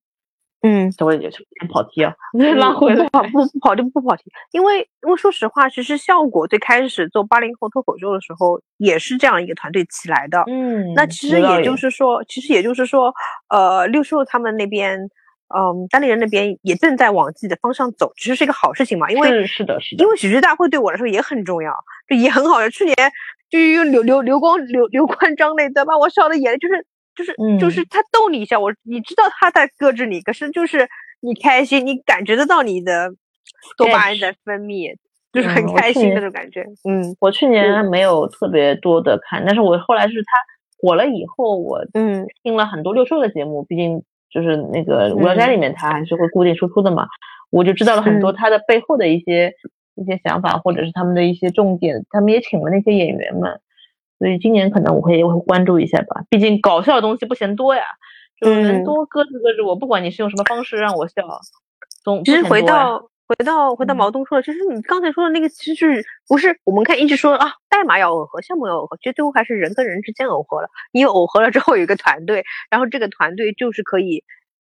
[0.67, 1.31] 嗯，稍微有点
[1.71, 2.15] 跑题啊，
[2.57, 10.43] 拉回来不跑不不跑就不跑题，因为因为说实话，其实效果最开始做八零后脱口秀的时候，也是这样一个团队起来的。
[10.47, 13.13] 嗯，那其实也就是说，其实也就是说，
[13.51, 14.99] 呃，六叔他们那边，
[15.55, 19.11] 嗯，单立人那边也正在往自己的方向走，其实是一个好事情嘛。
[19.11, 20.03] 因为是是的，是的。
[20.03, 21.71] 因为喜剧大会对我来说也很重要，
[22.09, 22.67] 就也很好。
[22.71, 22.97] 去年
[23.51, 26.87] 就用刘刘刘光刘刘关张那段把我笑的眼泪就是。
[27.15, 30.89] 就是就是他逗你一下，我你知道他在搁置你，可是就是
[31.21, 33.11] 你开心，你感觉得到你的
[33.77, 34.97] 多巴胺在分泌，
[35.33, 36.65] 就是很开心那种感觉。
[36.89, 40.33] 嗯，我去年没有特别多的看，但是我后来是他
[40.79, 47.07] 火了以后，我嗯听了很多六兽的节目，毕竟就是那个无聊斋里面他还是会固定输出的嘛，
[47.51, 49.53] 我就知道了很多他的背后的一些
[49.95, 53.61] 一些想法，或者是他们的一些重点，他们也请了那些演员们。
[54.25, 57.83] 所以今年可能我会会关注一下吧，毕竟搞笑的东西不嫌多呀，
[58.41, 61.13] 就能多搁置搁置我，不管你是用什么方式让我笑，
[62.03, 70.69] 总其实回到回到回到毛东说的，其实你刚才说的那个，其实就是不是我们看一直说啊，代码要耦合，项目要耦合，其实最后还是人跟人之间耦合了。
[70.91, 74.25] 你耦合了之后有一个团队，然后这个团队就是可以。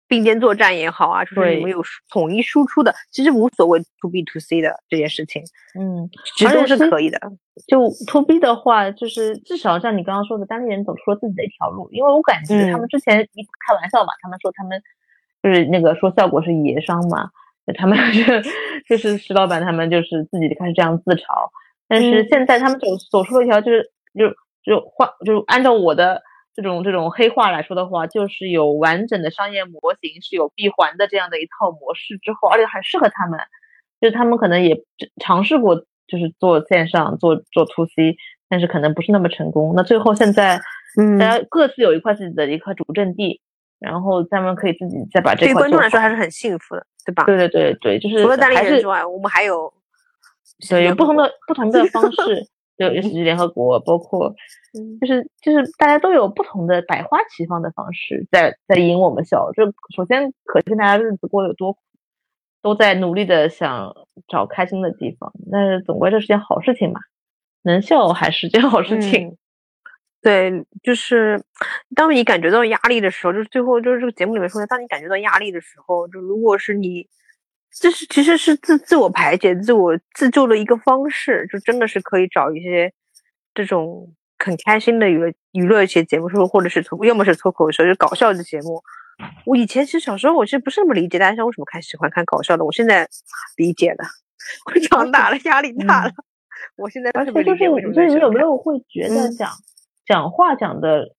[0.08, 1.82] 并肩作战也好啊，就是你们有
[2.12, 5.42] 统一输出的，其实无所谓 to B to C 的这件事情，
[5.80, 7.20] 嗯，其实都是可以的。
[7.68, 11.90] 就 to B 的话，就是至少像你刚刚说的，单立人走出了自己的一条路。
[11.92, 14.80] 因为我感觉他们之前一开玩笑嘛，他们说他们
[15.42, 17.30] 就是那个说效果是爷商嘛，
[17.76, 18.24] 他们就
[18.88, 21.24] 就是石老板他们就是自己开始这样自嘲。
[21.88, 24.30] 但是现在他们走走出了一条，就是就
[24.64, 26.22] 就换就按照我的。
[26.56, 33.38] 这种这种黑话来说的话，就是有完整的商业模型，是有闭环的这样的一套模式之后，而且很适合他们，
[34.00, 34.82] 就是他们可能也
[35.22, 35.76] 尝试过，
[36.08, 38.16] 就是做线上做做 to C，
[38.48, 39.74] 但是可能不是那么成功。
[39.76, 40.62] 那最后现在，
[40.98, 43.42] 嗯，大家各自有一块自己的一块主阵地，
[43.80, 45.54] 然后他们可以自己再把这块。
[45.54, 47.26] 对观众来说还是很幸福的，对吧？
[47.26, 49.74] 对对对对，就是除了单立人之外，我们还有
[50.70, 52.48] 对有不同的不同的方式。
[52.78, 54.34] 就尤其是联合国，包括，
[55.00, 59.52] 就是就是大家都有不同的百花齐放的方式，在在引我们笑。
[59.54, 59.64] 就
[59.96, 61.80] 首先可见大家日子过得有多苦，
[62.62, 63.96] 都在努力的想
[64.28, 65.32] 找开心的地方。
[65.52, 67.00] 但是总归这是件好事情嘛，
[67.64, 69.38] 能笑还是件好事情。
[70.22, 71.44] 对，就是
[71.96, 77.08] 当你感觉到压力的时候，就是最后就是这个节目里面说的，当你感觉到压力的时候，就如果是你。
[77.78, 82.94] 这是其实是自自我排解、自我自救的一个方式，就真的是可以找一些
[83.54, 88.82] 这种很开心的娱乐娱乐一些节目，说或者是脱，要么是脱口秀，就搞笑的节目。
[89.46, 93.08] 我以前其实小时候我其实不是那么理解大家为什么看喜欢看搞笑的，我现在
[93.58, 94.06] 理解了。
[94.66, 96.12] 我长大了，压力大了，
[96.78, 97.60] 我现在而且就是
[97.94, 99.50] 就是你有没有会觉得讲
[100.06, 101.10] 讲话讲的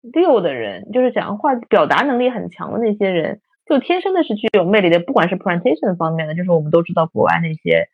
[0.00, 3.40] 溜的人，就是讲话表达能力很强的那些人。
[3.70, 7.88] 就天生的是具有魅力的，不管是 presentation 方面的，就是我们都知道国外那些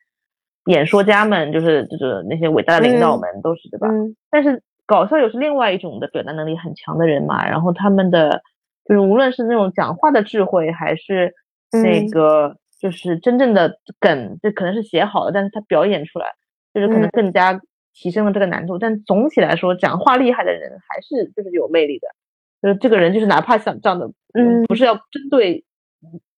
[0.64, 3.89] 演说家们，就是就是那些伟大的领导们都是对吧？
[4.31, 8.41] 但是搞笑又是另外一种的表达能力很强的人嘛，然后他们的
[8.89, 11.35] 就是无论是那种讲话的智慧，还是
[11.72, 16.27] 那个就是真正的梗，这可能是写好的，但是他表演出来
[16.72, 17.61] 就是可能更加
[17.93, 18.79] 提升了这个难度。
[18.79, 22.09] 但总体来说，讲话厉害的人还是就是有魅力的。
[22.67, 25.64] 就是这个人，就是哪怕想长得，嗯，不是要针对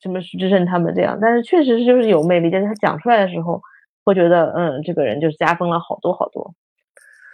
[0.00, 3.62] 什么徐志胜他们这样，但是确实是就是有魅力，但是他讲出来的时候，
[4.04, 6.54] 会觉得，嗯，这个人就是加分了好多好多。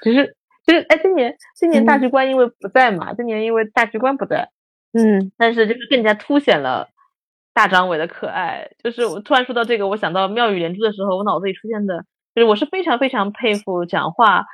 [0.02, 4.48] 其实，就是哎，今年今年大局观因为不在嘛，今年因为大局观不在，
[4.92, 6.88] 嗯，但是就是更加凸显了
[7.52, 8.70] 大张伟的可爱。
[8.82, 14.44] 就是我突然说到这个，我想到妙语连珠的时候，我脑子里出现的就是我是非常非常佩服讲话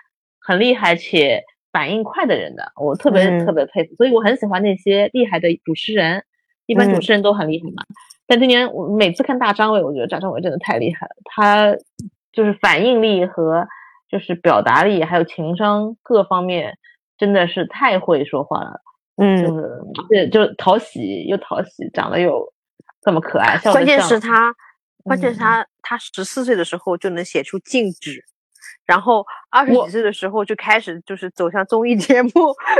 [0.40, 1.42] 很厉害且
[1.72, 6.24] 反应快的人的，我特别嗯特别佩服，所以我很喜欢那些厉害的主持人。
[6.66, 7.82] 一般主嗯持人都很厉害嘛，
[8.28, 11.76] 但今年我每次看大张伟，我觉得大张伟真的太厉害了，他
[12.30, 13.66] 就是反应力和
[14.08, 16.78] 就是表达力，还有情商各方面，
[17.18, 18.82] 真的是太会说话了。
[19.16, 22.52] 嗯就嗯，是对，就是讨喜又讨喜，长得又
[23.02, 24.54] 这么可爱，关键是他，
[25.02, 28.24] 关键是嗯他，他十四岁的时候就能写出禁止，
[28.86, 32.30] 然后二十几岁的时候就开始就是走向综艺节目。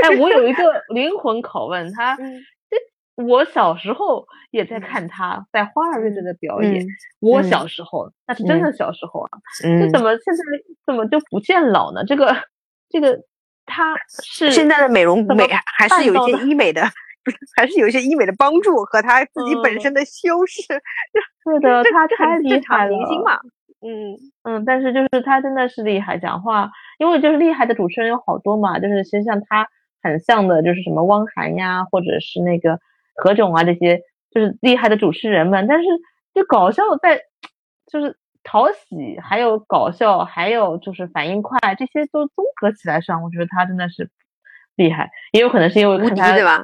[0.03, 2.41] 哎，我有一个灵魂拷问，他嗯
[3.15, 6.87] 我小时候也在嗯看他在花儿乐队的表演，嗯
[7.19, 9.29] 我嗯小时候那是真的小时候啊，
[9.61, 10.41] 这嗯怎么现在
[10.85, 12.03] 怎么就不见老呢？
[12.05, 12.35] 这个
[12.89, 13.19] 这个
[13.65, 15.47] 他是现在的美容美
[15.77, 16.81] 还是有一些医美的医美的，
[17.55, 20.61] 还是有一些医美的帮助和他自己本嗯身的修饰。
[21.43, 23.39] 是的，这他太这很正厉害了，常明星嘛。
[23.83, 29.67] 嗯嗯，但是就是他真的是厉害，讲话，因为就是厉害的主持人有好多嘛，就是其实像他
[30.03, 32.79] 很像的，就是什么汪涵呀，或者是那个
[33.15, 35.65] 何炅啊这些，就是厉害的主持人们。
[35.67, 35.85] 但是
[36.33, 37.21] 就搞笑在，
[37.91, 44.11] 就是讨喜，还有搞笑，还有就是反应快，这些都综合起来上，我觉得他真的是
[44.75, 45.09] 厉害。
[45.31, 46.63] 也有可能是因为看他对吧？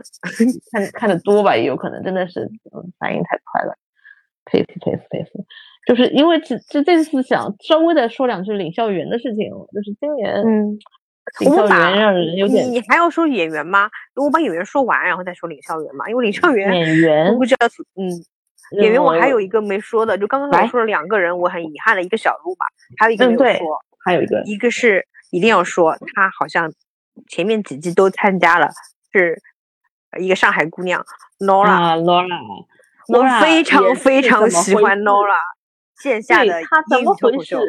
[0.72, 3.76] 看看的多吧，也有可能真的是嗯反应太快了，
[4.45, 5.45] 佩服佩服佩服。
[5.88, 10.78] 就是因为这这这次想稍微的说两句领校园的事情，就是今年嗯，
[11.40, 13.90] 领校我们把园让人有你点你还要说演员吗？
[14.16, 16.10] 我把演员说完，然后再说领校园嘛。
[16.10, 18.12] 因为领校园，演员我不知道，嗯，
[18.82, 22.66] 演员我还有一一个没说的，就刚刚来我说了两个人，我很遗憾的，一个小鹿吧，
[22.98, 26.70] 还有一个没有说，还有一个一个是一定要说，他好像
[27.30, 28.70] 前面几季都参加了，
[29.14, 29.42] 是
[30.20, 31.02] 一个上海姑娘
[31.40, 32.66] Nora，、啊 Laura，
[33.08, 35.40] 我非常非常喜欢 Nora
[36.02, 37.68] 线下的他怎么英语脱回事口秀，？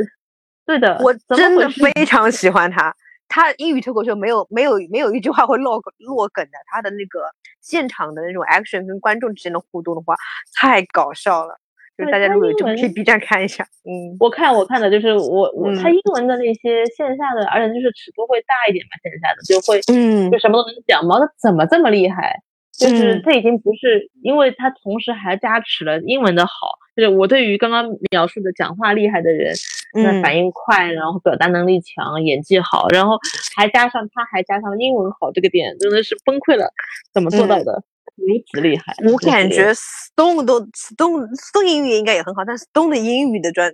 [0.67, 2.95] 对的，我真的非常喜欢他。
[3.29, 7.21] 他英语脱口秀没有没有没有一句话会落落梗的，他的那个
[7.61, 10.17] 现场的那种 action 跟观众之间的互动的话，
[10.55, 11.59] 太搞笑了。
[11.99, 22.41] 就是大家如果有这个可以文 B 站看一下，嗯我看我看的就是我我他嗯英文的那些线下的，而且就是尺度会大一点嘛，线下的就会嗯就什么都能讲嘛，他怎么这么厉害？
[22.79, 26.79] 就是嗯他已经不是，因为他同时还加持了英文的好。
[26.95, 29.55] 就是我对于刚刚描述的讲话厉害的人，
[29.95, 33.17] 那嗯反应快，然后表达能力强，演技好，然后
[33.55, 36.73] 还加上他还加上英文好这个点，真的是崩溃了，
[37.13, 37.85] 怎么做到的？
[38.17, 38.93] 如此厉害！
[39.01, 43.73] 嗯我感觉 Stone 都 Stone Stone 英语应该也很好，但 Stone 的英语的段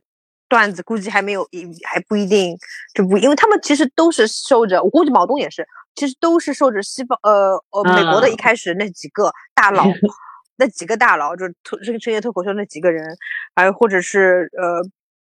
[0.50, 1.48] 段子估计还没有，
[1.84, 2.54] 还不一定
[2.94, 9.84] 就不，因为他们其实都是受着，我估计毛东也是，其实都是受着西方呃呃美国的一啊开始那几个大佬，
[10.56, 13.16] 那几个大佬就是脱这个深夜脱口秀那几个人，
[13.54, 14.82] 还有或者是呃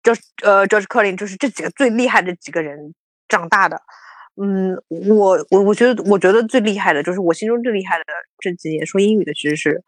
[0.02, 2.94] George 呃 George Carlin，就是这几个最厉害的几个人
[3.28, 3.80] 长大的。
[4.38, 8.04] 嗯，我我我觉得我觉得最厉害的就是我心中最厉害的
[8.38, 9.82] 这几年说英语的其实是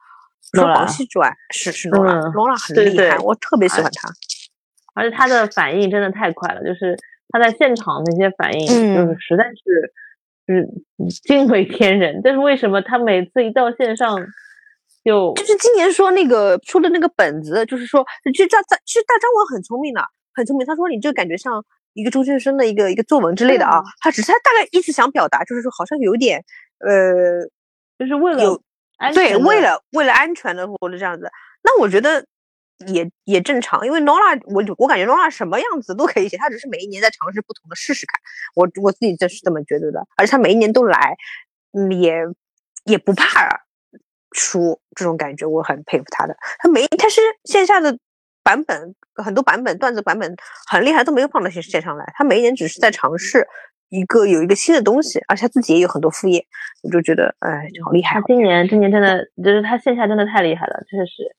[0.52, 4.08] 除了 Nora 黄西之外是是罗拉，嗯罗拉很对对厉害，我特别喜哎欢他。
[4.94, 6.96] 而且他的反应真的太快了，就是
[7.28, 9.92] 他在现场那些反应，嗯就是实在是，
[10.48, 12.20] 就是惊为天人。
[12.24, 14.18] 但是为什么他每次一到线上
[15.04, 20.02] 就就是今年说那个出的那个本子，就是说，其实大张其实大张伟很聪明的，
[20.34, 20.66] 很聪明。
[20.66, 26.44] 他说你这个感觉像一个中学生的一个一个作文之类的啊嗯，他只是他大概意思想表达，就是说好像有点
[26.80, 27.46] 呃
[27.98, 28.58] 就是为了
[29.14, 31.30] 对，为了为了安全的或者这样子，
[31.62, 32.24] 那我觉得
[32.86, 38.20] 也也正常，因为 Nora 我我感觉 Nora 什么样子都可以写，她只是每一年在尝试不同的试试看，
[38.54, 41.16] 我我自己就是这么觉得的，而且她每一年都来，
[41.72, 42.22] 嗯，也
[42.84, 43.64] 也不怕
[44.32, 46.36] 输这种感觉，我很佩服她的。
[46.58, 47.98] 她每她是线下的
[48.42, 50.36] 版本很多版本段子版本
[50.70, 53.46] 很厉害，都没有放到线线上来，她每一年只是在尝试。
[53.90, 56.44] 一个有一个新的东西，而且他自己也有很多副业，
[56.82, 58.26] 我就觉得，哎，好厉害他！
[58.26, 61.34] 今年今年真的就是他线下真的太厉害了，确实，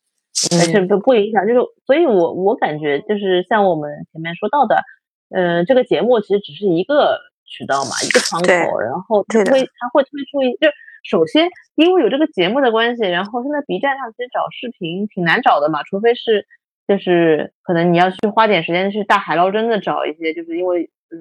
[0.52, 4.84] 但是嗯不不影响，就是所以我我感觉就是像我们前面说到的，
[5.30, 10.70] 呃，这个节目其实只是一个渠道嘛，一个窗口，然后它会它会推出一就
[11.04, 16.46] 首先因为有这个节目的关系，然后现在 B 站上其实找视频挺难找的嘛，除非是
[16.88, 21.18] 就是可能你要去花点时间去大海捞针的找一些，就是因为嗯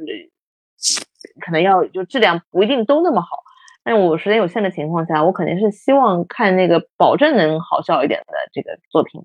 [1.45, 3.43] 可能要就质量不一定都那么好。
[3.91, 9.25] 但我时间有限的情况下，我肯定是希望看那个保证能好笑一点的这个作品嘛。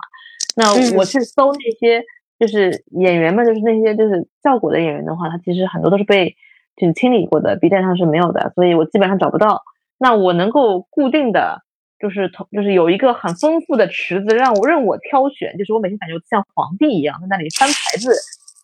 [0.55, 2.01] 那嗯我去搜那些
[2.39, 6.37] 就是演员们，就是那些就是效果的演员的话，他其实很多都是被
[6.77, 9.63] 就是清理过的，B 站上是没有的，所以我基本上找不到。
[9.97, 11.61] 那我能够固定的
[11.99, 18.15] 就是同就是有一个很丰富的池子让我任我挑选，就是我每天感觉像皇帝一样在那里翻牌子，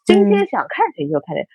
[0.05, 1.45] 今天想看谁就看谁，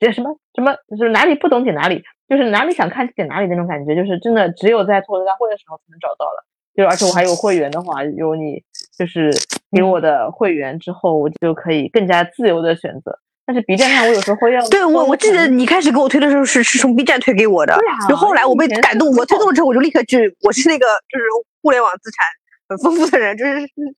[0.00, 6.44] 这什么什么就是哪里不懂点哪里，就是哪里想看点哪里那种感觉，就是真的只有在脱口秀大会的时候才能找到了。
[6.76, 8.62] 就而且我还有会员的话，有你
[8.98, 9.30] 就是
[9.70, 13.18] 给我的会员之后，我就可以更加自由的选择。
[13.46, 21.24] 但是 B 站上我有时候会要，对我我记得你开始给我推的时候是是从 B 站推给我的，对啊然后后来我被感动，我推动了之后我就立刻去，我是那个就是
[21.62, 22.26] 互联网资产
[22.68, 23.52] 很丰富的人，就是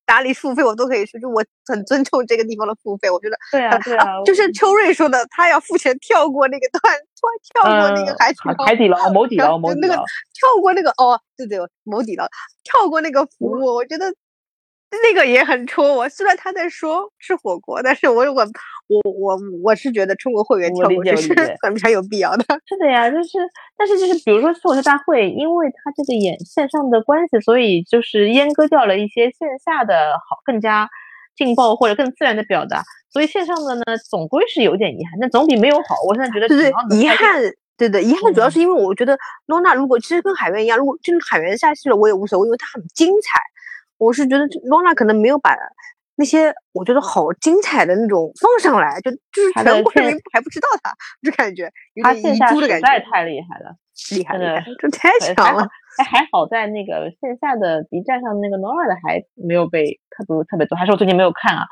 [0.07, 6.93] 哪里付费我都可以去，就我很尊重这个地方的付费，我觉得对啊对啊，就是秋瑞说的，他要付钱跳过那个段，
[7.53, 12.27] 跳跳过那个呃海底捞，海底捞某底捞某底捞，跳过那个哦，对对，某底捞，
[12.63, 14.13] 跳过那个服务，我觉得
[14.89, 16.07] 那个也很戳我。
[16.09, 18.47] 虽然他在说吃火锅，但是我我
[18.87, 22.43] 我我我是觉得充个会员跳过去是很非常有必要的。
[22.65, 23.37] 是的呀，就是，
[23.77, 30.89] 但是就是比如说脱口秀大会，因为它这个演线上的关系，所以就是阉割掉了一些线下的好更加
[31.35, 32.81] 劲爆或者更自然的表达，
[33.11, 35.95] 所以线上的呢总归是有点遗憾，但总比没有好。
[36.07, 37.41] 我现在觉得对对只要，能拍这遗憾，
[37.77, 39.17] 对的，遗憾主要嗯是因为我觉得
[39.47, 43.37] 诺娜如果其实跟海源一样，如果真的海源下去了，我也无所谓，因为它很精彩。
[43.97, 45.55] 我是觉得诺娜可能没有把
[46.15, 50.91] 那些我觉得好精彩的那种放上来，就就是全国人民还不知道他，
[51.21, 53.75] 就感觉有它点遗线下实在太厉害了。
[54.15, 55.67] 厉害的害，这太强了。，
[55.97, 61.65] 哎，还好在那个线下的 B 站上那个 Nora 的还没有被特别特别多，还是我最近没有看啊。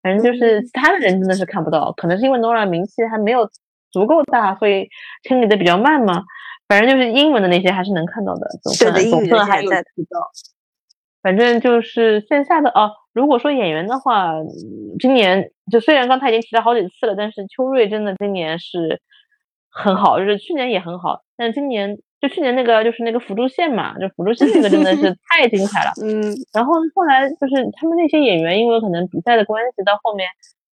[0.00, 3.50] 反正就是嗯其他的人真的是看不到，可能是因为 Nora 名气还没有
[3.90, 4.88] 足够大，所以
[5.22, 6.22] 清理的比较慢嘛。
[6.68, 10.30] 反正就是英文的那些还是能看到的，总算对的英语的总算还在在渠道。
[11.22, 14.48] 反正就是线下的哦，如果说演员的话，嗯
[14.98, 19.00] 今年就虽然刚才已经提了好几次了，但是秋瑞真的今年是
[19.70, 25.92] 很好，就是去年也很好，但是今年就去年那个就是那个辅助线嘛，就辅助线那个真的是 太精彩了。
[26.02, 26.20] 嗯，
[26.52, 30.28] 然后后来就是他们那些演员，因为可能比赛的关系，到后面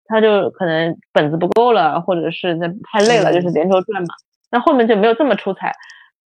[0.06, 4.08] 他就可能本子不够了，或者是那太累了，就是连轴转嘛。
[4.50, 5.72] 那后面就没有这么出彩。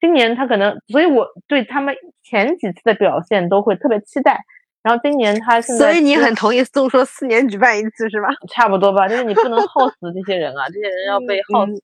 [0.01, 4.41] 今年他可能，所以我对他们前几次的表现都会特别期待。
[4.83, 8.29] 然后今年他现在所以你很同意宋说四年举办一次是吧？
[8.51, 11.81] 差不多吧，就是你不能耗死这些人啊，这些人要被耗死嗯。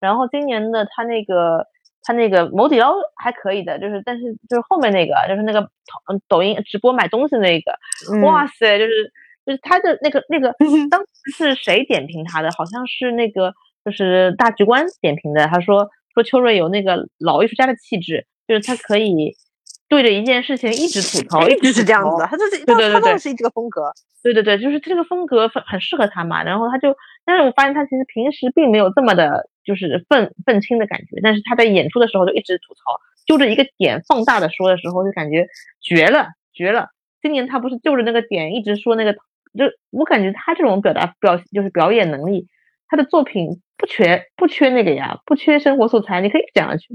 [0.00, 1.66] 然后今年的他那个
[2.02, 7.72] 他那个某底捞还可以的，就是但是就是后面那个就是那个抖抖音直播买东西那个，
[8.10, 9.12] 嗯哇塞，就是
[9.44, 10.54] 就是他的那个那个
[10.90, 12.48] 当时是谁点评他的？
[12.56, 13.52] 好像是那个
[13.84, 19.34] 就是大局观点评的，他说说秋瑞有那个老艺术家的气质，就是他可以
[19.88, 23.92] 对着一件事情一直吐槽，一直是这样子的，他就是对对对对他倒是这个风格。
[24.22, 26.44] 对对对，就是这个风格很很适合他嘛。
[26.44, 26.94] 然后他就，
[27.24, 31.18] 但是我发现他其实平时并没有这么的，就是愤愤青的感觉。
[31.20, 35.48] 但是他在演出的时候就一直吐槽，就着一个点放大的说的时候，就感觉
[35.80, 36.90] 绝了绝了。
[37.20, 42.46] 今年他不是就着那个点一直说那个，就我感觉他这种表达表就是表演能力，
[42.92, 46.88] 他的作品不缺不缺那个呀，不缺生活素材，你可以讲下去，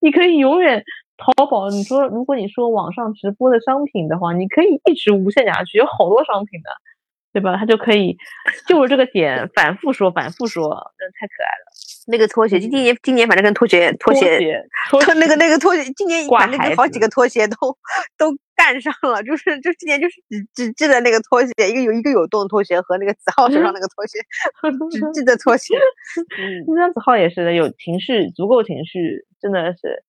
[0.00, 0.82] 你可以永远
[1.18, 6.70] 淘宝，你说如果你说网上直播的商品的话，你可以一直无限讲下去，有好多商品的，
[7.34, 7.56] 对吧？
[7.56, 8.16] 他就可以
[8.68, 11.66] 就着这个点反复说，反复说，真的太可爱了。
[12.06, 17.56] 那个拖鞋，今年今年反正跟拖鞋拖鞋鞋，拖 那个那个拖鞋，今年挂反正牌子跟好几个拖鞋都
[18.16, 24.18] 都干上了，就是就今年就是只只记得那个拖鞋，一个有一个有洞拖鞋和那个子浩手上那个拖鞋，
[24.92, 25.74] 只记得拖鞋。
[26.38, 30.04] 嗯，那张子浩也是的，有情绪，足够情绪，真的是。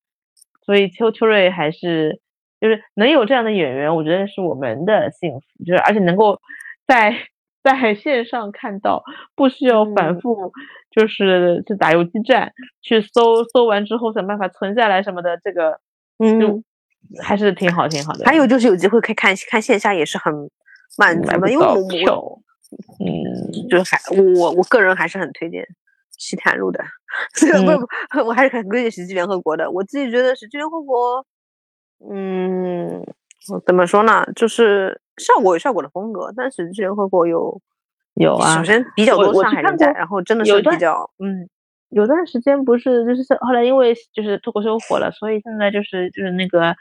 [0.63, 2.19] 所以秋秋瑞还是
[2.59, 6.41] 就是能有这样的演员，我觉得是我们的幸福，就是而且能够
[6.87, 7.15] 在
[7.63, 9.03] 在线上看到，
[9.35, 10.51] 不需要反嗯复
[10.91, 15.79] 就是去打游击战，去搜搜完之后想办法存下来什么的，这个
[16.19, 16.63] 嗯，
[17.23, 18.25] 还是挺好挺好的。
[18.25, 20.33] 还有就是有机会可以看看线下也是很
[20.97, 22.39] 满足的，因为我我票，
[22.99, 25.65] 嗯，就是还我我个人还是很推荐
[26.17, 26.83] 西坦路的，
[27.33, 27.87] 这个嗯不
[28.21, 29.69] 不，我还是很推荐喜剧联合国的。
[29.71, 31.25] 我自己觉得喜剧联合国，
[32.09, 33.05] 嗯，我
[33.65, 34.25] 怎么说呢？
[34.35, 37.61] 就是效果有效果的风格，但喜剧联合国有
[38.15, 38.63] 有啊首。
[38.63, 41.47] 先比较多上海人在，然后真的是比较嗯
[41.89, 46.75] 有段时间不是就是后来因为就是脱口秀火了，所以现在就是就是那个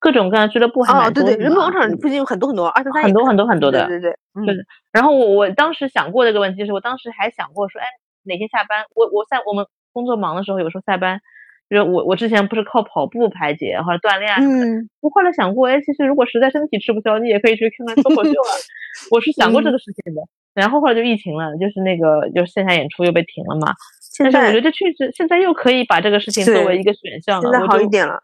[0.00, 3.86] 各种各样的俱乐部还哦蛮多的对对，人民广场附近有很多很多，二三三很多很多很多的。
[3.86, 7.86] 对对对，嗯然后我我当时想过这个问题，就是我当时还想过说，哎，
[8.24, 11.20] 哪天下班，我我在我们工作忙的时候，有时候下班，
[11.68, 18.52] 就是我我之前不是靠跑步排解或者锻炼啊什么的，嗯我后来想过，哎，其实如果实在身体吃不消，你也可以去看看脱口秀啊。
[19.10, 20.22] 我是想过这嗯个事情的，
[20.54, 23.74] 然后后来就疫情了，就是那个就是线下演出又被停了嘛。
[24.00, 28.18] 现在但是我觉得确实现在又可以把这个事情作为一个选项了，现在好一点了，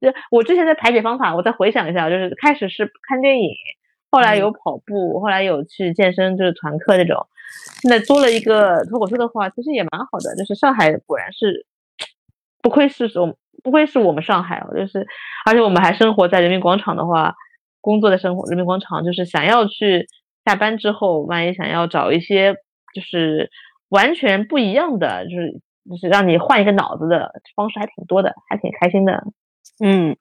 [0.00, 3.50] 就我之前的排解方法，我再回想一下，就是开始是看电影，
[4.10, 7.26] 后来有跑步，后来有去健身，就是团课这种。
[7.80, 10.36] 现在多了一个脱口秀的话，其实也蛮好的。
[10.36, 11.64] 就是上海果然是
[12.66, 15.06] 不愧是我不愧是我们上海哦，就是
[15.44, 17.32] 而且我们还生活在人民广场的话，
[17.80, 20.08] 工作的生活人民广场，就是想要去
[20.44, 22.54] 下班之后，万一想要找一些
[22.92, 23.48] 就是
[23.90, 25.52] 完全不一样的，就是
[25.88, 29.22] 就是让你换一个脑子的方式还挺多的，还挺开心的。
[29.78, 30.16] 嗯，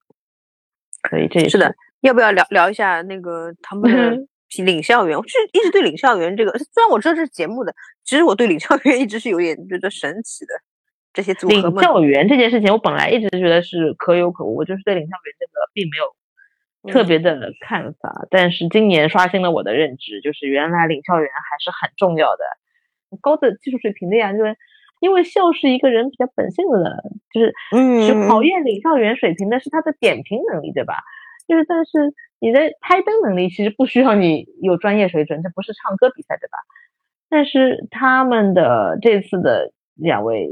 [1.01, 1.73] 可以，这也是的。
[2.01, 4.15] 要不要聊聊一下那个他们的
[4.63, 5.17] 领校园？
[5.17, 7.73] 我是一直对领校园这个，虽然我知道这是节目的，
[8.03, 10.53] 其实我对领校园一直是有点觉得神奇的。
[11.15, 18.27] 这些组合领教员这件事情，我本来一直觉得是可有可无，我就是对领教员这个并没有特别的看法。
[18.29, 22.43] 但是今年刷新了我的认知，就是原来领教员还是很重要的，
[23.21, 24.33] 高的技术水平的呀。
[24.33, 24.55] 因为
[24.99, 27.03] 因为笑是一个人比较本性的，
[27.33, 31.01] 就是嗯，考验领教员水平的是他的点评能力，对吧？
[31.47, 36.57] 就是但是你的拍灯能力其实不需要你有专业水准，这不是唱歌比赛，对吧？
[37.29, 40.49] 但是他们的这次的两位。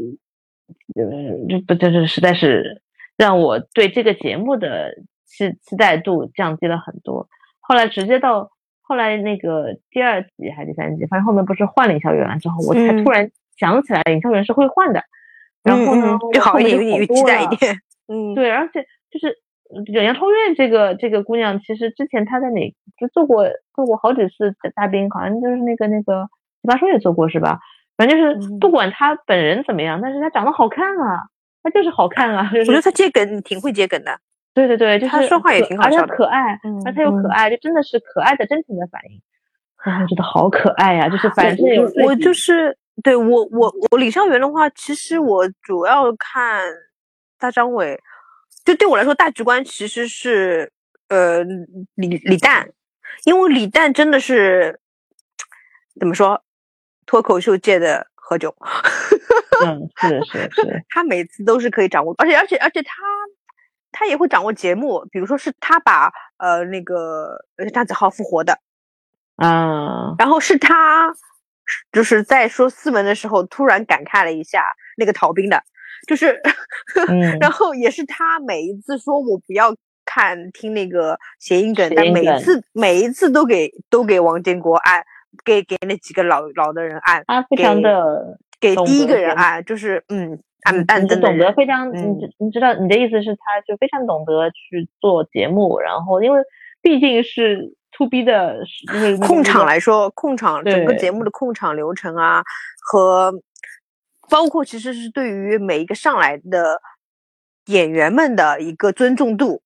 [0.96, 1.04] 呃，
[1.50, 2.82] 这不就是实在是
[3.18, 4.96] 让我对这个节目的
[5.26, 7.28] 期期待度降低了很多。
[7.60, 8.52] 后来直接到
[8.82, 15.02] 后来那个第二集还是第三集，反正后面不是换领校园了之后，我才突然想起来营销员是会换的。
[15.64, 17.76] 然后呢，就好一点，有期待一点。
[18.08, 19.38] 嗯， 对，而且就是
[19.94, 26.28] 杨超越这个这个姑娘，其实之前她在哪就做过做过好几次嘉宾，好像就是那个那个
[26.62, 27.60] 奇葩说也做过是吧？
[27.96, 31.24] 反正就是不管他本人怎么样，但是他长得好看啊，
[31.62, 32.50] 他就是好看啊。
[32.54, 34.20] 我觉得他接梗挺会接梗的。
[34.54, 39.20] 对对对，就是他说话也挺好笑的，可爱，而且又可爱，就真的是可爱的真情的反应。
[39.84, 41.66] 我觉得好可爱呀，就是反正
[42.06, 46.72] 我就是对我我我李尚元的话，其实我主要看
[47.40, 48.00] 大张伟，
[48.64, 50.72] 就对我来说大局观其实是
[51.10, 51.44] 呃
[51.96, 52.70] 李李诞，
[53.26, 54.80] 因为李诞真的是
[56.00, 56.43] 怎么说？
[57.06, 58.54] 脱口秀界的何炅，
[59.66, 62.94] 嗯，是是是， 他每次都是可以掌握，而且而且而且他
[63.92, 67.38] 他也会掌握节目，比如说是他把呃那个
[67.74, 68.58] 张子浩复活的，
[69.36, 71.14] 啊，然后是他
[71.92, 74.66] 就是在说斯文的时候突然感慨了一下
[74.98, 75.62] 那个逃兵的，
[76.08, 76.42] 就是，
[77.40, 79.76] 然后也是他每一次说我不要
[80.06, 85.06] 看听那个谐音梗，但每一次每一次都给都给王建国按。
[85.44, 92.02] 给给那几个老老的人按，他非常的给第一个人按，就是嗯，按按的懂得非常，你
[92.38, 96.42] 你知道你的意思是，他就非常懂得去做节目，然后因为
[96.82, 98.58] 毕竟是 to B 的，
[98.92, 102.44] 就是控场来说，控场整个节目的控场流程啊，
[102.82, 103.34] 和
[104.30, 106.82] 包括其实是对于每一个上来的
[107.68, 109.62] 演员们的一个尊重度，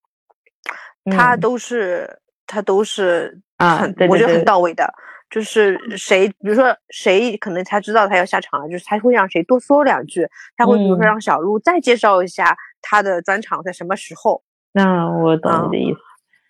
[1.11, 4.93] 他都是他都是很我觉得很到位的。
[5.29, 10.25] 就是谁，比如说谁可能他知道他要下场了，就是他会让谁多说两句，
[10.55, 14.41] 他会比如说让小鹿再介绍一下他的专场在什么时候。
[14.71, 15.99] 那我懂你的意思。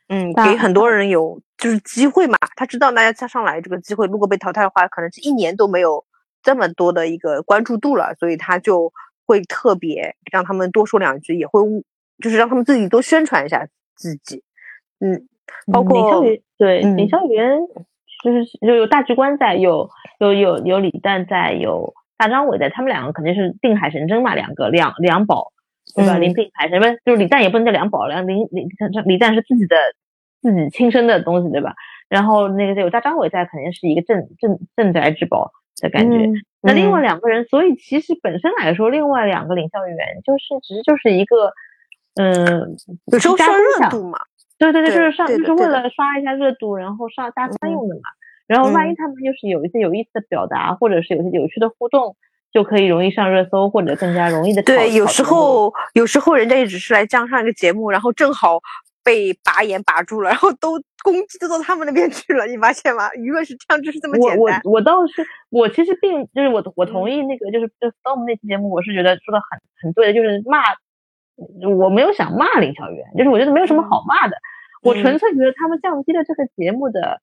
[0.10, 6.06] 嗯，给很多人有就是机会嘛，他知道大家再上来这个机会，如果被淘汰的话，可能是一年都没有
[6.44, 8.94] 这么多的一个关注度了，所以他就
[9.26, 11.62] 会特别让他们多说两句，也会
[12.24, 14.44] 就是让他们自己多宣传一下自己。
[15.00, 15.28] 嗯，
[15.74, 16.22] 包括
[16.58, 17.60] 对李校园。
[18.28, 25.54] 就是就有大局观在，有有有有李诞在，有大张伟在，他们两个肯定是定海神针嘛，两个两两宝，
[25.96, 26.18] 对吧？
[26.18, 28.68] 林定海神不是，就是李诞也不能叫两宝，两林林
[29.06, 29.76] 李诞是自己的
[30.42, 31.74] 自己亲生的东西，对吧？
[32.10, 35.52] 然后那个有大张伟在，肯定是一个镇镇镇宅之宝
[35.82, 36.30] 的感觉。
[36.62, 41.54] 那另外两个人，所以其实本身来说，另外两个领校员就是其实就是一个
[42.20, 42.76] 嗯，
[43.12, 44.18] 有时候刷热度嘛。
[44.60, 48.02] 对对对，就是上就是为了刷一下热度，然后上大家用的嘛。
[48.48, 52.16] 然后万一他们就是有一些有意思的表达，或者是有些有趣的互动，
[52.52, 54.64] 就可以容易上热搜，或者更加容易的。
[54.64, 58.60] 对，有时候有时候人家也只是来江上一个节目，然后正好
[59.04, 63.10] 被拔眼拔住了，然后都攻击都到他们那边去了，你发现吗？
[63.12, 64.40] 舆论是这样，就是这么简单。
[64.40, 70.62] 我我我倒是我其实并就是我我同意那个就是就 storm 那期节目，我是觉得说的很很对的，就是骂。
[71.78, 74.36] 我没有想骂林小媛，就是我觉得没有什么好骂的，
[74.82, 77.22] 我纯粹觉得他们降低了这个节目的，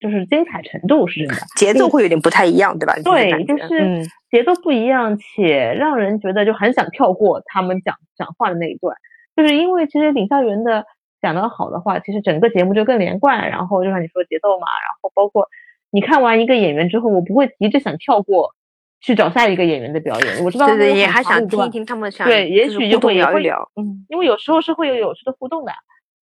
[0.00, 2.94] 就是精彩程度是真的， 节奏会有点不太一样，对吧？
[3.04, 8.96] 对，就是节奏不一样，且让人觉得就很想跳过他们讲讲话的那一段，
[9.36, 10.84] 就是因为其实林孝元的
[11.20, 15.48] 讲得好的话，其实整个节目就更连贯，然后就像你说节奏嘛，然后包括
[15.90, 18.54] 你看完一个演员之后，我不会急着想跳过
[19.00, 20.44] 去找下一个演员的表演。
[20.44, 25.72] 我知道对对，也还想听一听他们想对也许就会聊一聊，嗯因为有时候是会有有趣的互动的，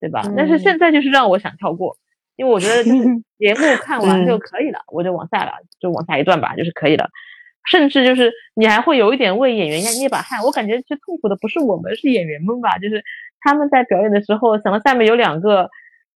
[0.00, 0.22] 对吧？
[0.36, 1.96] 但是嗯现在就是让我想跳过，
[2.38, 3.04] 因为我觉得就是
[3.36, 7.10] 节目看完就嗯可以了，我就往下了，就往下一段吧，就是可以了。
[7.68, 12.78] 甚至就是你还会有一点为演员捏捏把汗，我感觉最痛苦的不是我们，是演员们吧？
[12.78, 13.02] 就是
[13.40, 15.68] 他们在表演的时候，想到下面有两个，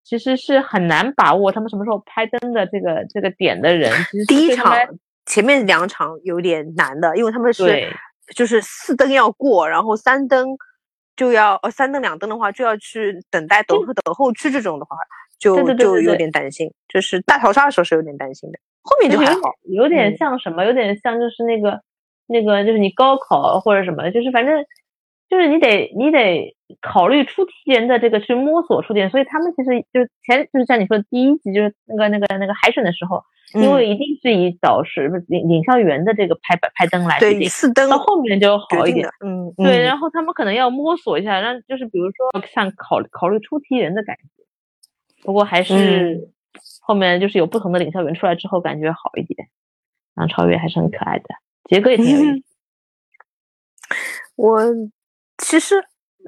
[0.03, 4.73] 其实是很难把握他们什么时候拍灯的这个这个点的人，其实第一场
[5.25, 7.93] 前面两场有点难的，因为他们是
[8.35, 10.57] 就是四灯要过，然后三灯
[11.15, 14.97] 就要呃三灯两灯的话就要去等待等候等候区这种的话，
[15.43, 19.25] 就对对对就有点担心，就是大逃杀的时候是有点担心的，后面就好。
[19.25, 20.65] 点有点嗯像什么？
[20.65, 21.81] 有点像就是那个
[22.27, 24.63] 那个，就是你高考或者什么，就是反正
[25.29, 44.23] 就是你得你得考虑出题人的这个去摸索出题人，所以他们其实就是前就是像你说的第一集就是那个那个那个海选的时候，因为一定是以导师领领校员的这个拍拍灯来决对定，四灯到后面就好一点嗯，对，嗯然后他们可能要摸索一下，让就是比如说像考考虑出题人的感觉。
[45.23, 46.29] 不过还是、嗯
[46.85, 49.47] 后面就是有不同的领校员出来之后，感觉好一点。
[50.17, 51.25] 杨超越还是很可爱的，
[51.69, 52.45] 杰哥也挺有意思。
[54.35, 54.61] 我
[55.37, 55.75] 其实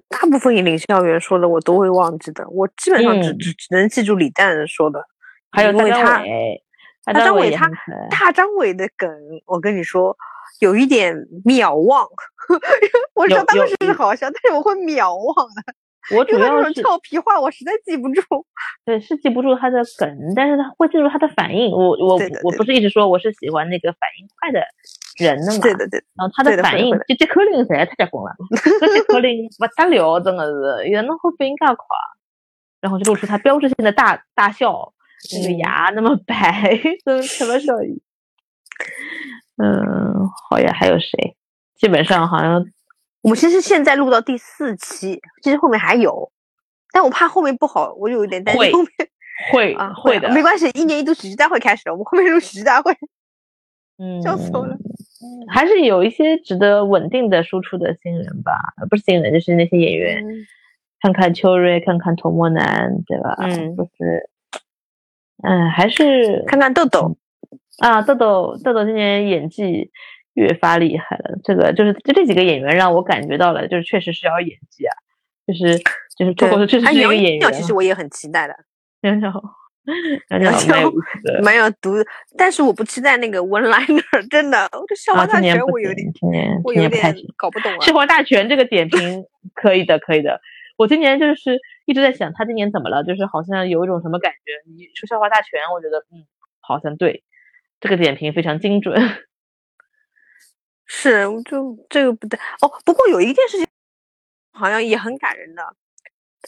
[0.08, 5.06] 大部分领校员说的我都会忘记的，我基本上只嗯只只能记住李诞说的，
[5.52, 6.64] 还有大张因为他伟，
[7.04, 7.70] 大大张伟他
[8.10, 9.12] 大张伟的梗，
[9.46, 10.16] 我跟你说
[10.62, 11.14] 有一点
[11.44, 12.08] 秒忘，
[13.14, 15.76] 我知道当时是好笑，但是我会秒忘的，
[16.14, 18.22] 我主要是俏皮话我实在记不住。
[18.86, 21.72] 对是记不住他的梗，但是他会记住他的反应。
[21.72, 24.60] 我我我不是一直说我是喜欢那个反应快的
[25.18, 25.60] 人的嘛？
[25.62, 28.36] 对的对，然后他的反应就这口令实在太结棍了，
[28.80, 31.76] 这这口令不得了，真的是，原来会反应介快，
[32.82, 34.94] 然后就露出他标志性的大大笑，
[35.34, 38.02] 那个嗯牙那么白，真的特别笑意。
[39.58, 41.36] 嗯，好呀，还有谁？
[41.76, 42.66] 基本上好像
[43.26, 46.32] 我们其实现在录到第四期，其实后面还有，
[46.94, 48.90] 但我怕后面不好，我就有点担心后面
[49.52, 52.96] 会啊会的，没关系，一年一度喜剧大会开始了，我们后面录喜剧大会，
[53.98, 54.78] 嗯，笑死我了。
[55.52, 60.46] 还是有一些值得稳定的输出的新人吧，呃不是新人，就是那些演员，嗯
[61.02, 63.36] 看看秋瑞，看看童漠男，对吧？
[63.40, 64.30] 嗯就是，
[65.42, 67.18] 嗯，还是看看豆豆，
[67.80, 69.90] 啊，豆豆豆豆今年演技
[70.36, 71.38] 越发厉害了。
[71.44, 74.94] 这个就是就这几个演员让我感觉到了，就是确实是要演技啊，
[75.46, 75.78] 就是
[76.18, 77.40] 就是脱口秀确实是一个演员。
[77.40, 78.56] 鸟，其实我也很期待的，
[79.02, 79.42] 然后
[80.28, 81.42] 然有后意思的。
[81.44, 82.06] 蛮有毒的，
[82.38, 86.88] 但是我不期待那个 one liner，， 真的，我这笑话，大全我有点，今年我有。
[86.90, 87.80] 点搞不懂了。
[87.82, 90.40] 笑话大全这个点 评可以的，可以的。
[90.78, 93.04] 我今年就是一直在想，他今年怎么了？
[93.04, 94.52] 就是好像有一种什么感觉？
[94.76, 96.26] 你说笑话大全，我觉得嗯，
[96.60, 97.24] 好像对，
[97.80, 98.94] 这个点评非常精准。
[100.98, 102.72] 是，我就这个不对哦。
[102.86, 103.68] 不过有一件事情
[104.54, 105.62] 好像也很感人的，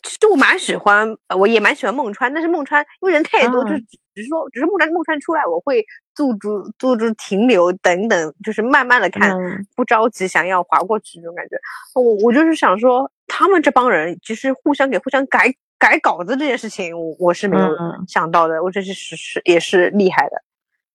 [0.01, 3.69] 其实我蛮喜欢，呃我也蛮喜欢孟川，但是孟川因为人太多，啊。
[3.69, 3.75] 就
[4.15, 9.67] 只是说，只是孟川孟川出来，我会驻足驻足停留等等，就是慢慢的看，嗯。
[9.75, 11.57] 不着急想要划过去这种感觉。
[11.93, 20.41] 我我就是想说，他们这帮人其实互相给互相改改稿子这件事情，我我是没有嗯想到的，我这是是是也是厉害的，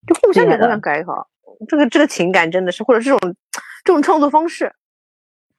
[0.06, 1.28] 就互相给互相改稿，
[1.68, 3.34] 这个这个情感真的是，或者这种
[3.84, 4.72] 这种创作方式，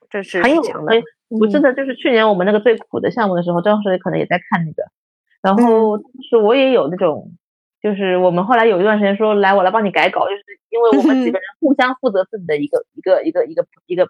[0.10, 1.02] 这是还有很强的哎。
[1.30, 4.84] 我记嗯得就是去年我们那个最苦的项目的时候，张老师可能也在看那个，
[5.42, 7.32] 然后嗯是我也有那种，
[7.82, 14.08] 就是我们后来有一段时间说来我来帮你改稿，就是因为我们几个人互相负责自己的一个一个一个一个一个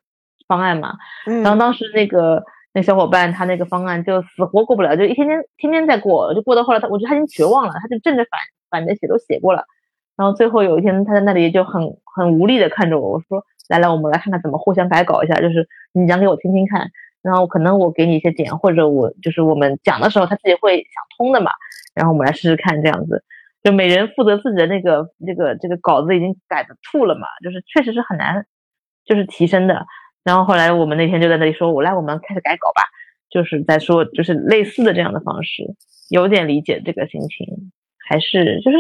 [0.48, 0.96] 方案嘛，
[1.26, 2.44] 然后嗯当时那个
[2.74, 8.40] 那小伙伴他那个方案就死活过不了，就一天天天天在过，就过到后来他我觉得他已经绝望了，他就正着反
[8.70, 9.64] 反着写都写过了，
[10.16, 11.82] 然后最后有一天他在那里就很
[12.16, 16.90] 很无力的看着我，我说来来我们来看看怎么互相改稿一下，就是你讲给我听听看，
[17.22, 21.52] 然后可能我给你一些点，或者我就是我们讲的时候他自己会想通的嘛，
[21.96, 23.24] 然后我们来试试看这样子。
[23.64, 28.46] 就每人负责自己的那个这个这个稿子已经改的吐了嘛，就是确实是很难，
[29.06, 29.86] 就是提升的。
[30.24, 32.84] 然后后来我们那天就在那里说，我来，我们开始改稿吧，
[33.30, 35.64] 就是在说就是类似的这样的方式，
[36.10, 37.72] 有点理解这个心情，
[38.06, 38.78] 还是就是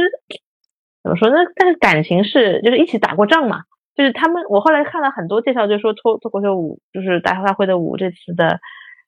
[1.03, 1.35] 怎么说呢？
[1.55, 3.63] 但是感情是就是一起打过仗嘛，
[3.95, 8.59] 就是他们我后来看了很多介绍，就说脱脱口秀舞就是大大会的舞这次的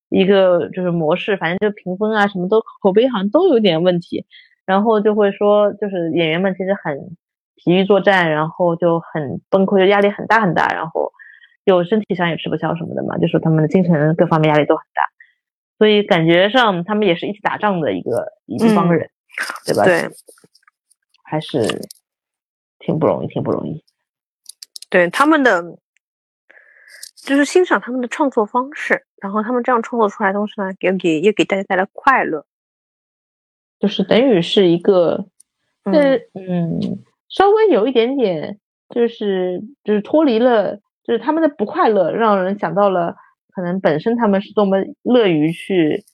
[0.09, 4.26] 一个就是模式，反正就评分啊什么都口碑好像都有点问题，
[4.65, 7.15] 然后就会说就是演员们其实很
[7.55, 11.13] 疲于作战，然后就很崩溃，就压力很大很大，然后
[11.65, 15.01] 就身体上也吃不消什么的嘛，就说他们的精神各方面压力都很大，
[15.80, 19.09] 所以感觉上他们也是一起打仗的一个一帮嗯人，
[19.65, 19.84] 对吧？
[19.85, 20.09] 对，
[21.26, 21.89] 还是
[22.80, 23.84] 挺不容易，挺不容易。
[24.89, 25.61] 对他们的，
[27.15, 32.45] 就是欣赏他们的创作方式，然后他们这样创作出来的东西呢，给给也给大家带来快乐。
[33.80, 35.26] 就是等于是一个，
[35.84, 43.15] 嗯呃嗯，稍微有一点点，就是就是脱离了，就是他们的不快乐，让人想到了
[43.52, 46.06] 可能本身他们是多么乐于去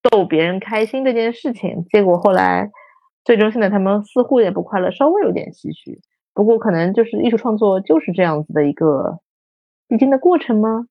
[0.00, 2.70] 逗别人开心这件事情，结果后来
[3.26, 6.00] 最终现在他们似乎也不快乐，稍微有点唏嘘。
[6.32, 9.18] 不过可能就是艺术创作就是这样子的一个
[9.88, 10.86] 必经的过程吗？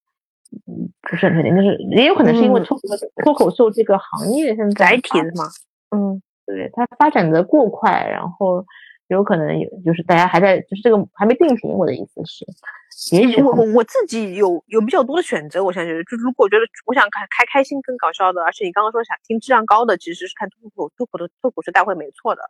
[0.67, 2.79] 嗯，不是很确定，就是也有可能是因为嗯脱
[3.23, 5.45] 脱口秀这个行业现在载体的嘛，
[5.91, 8.65] 嗯，对它发展的过快，然后
[9.07, 22.41] 有可能有就是大家还在就是这个还没定型，我的意思是，也许我我我自己有有比较多的选择，我现在觉得，就如果觉得我想看开开心跟搞笑的，而且你刚刚说想听质量高的，其实是看脱口脱口的脱口秀大会没错的。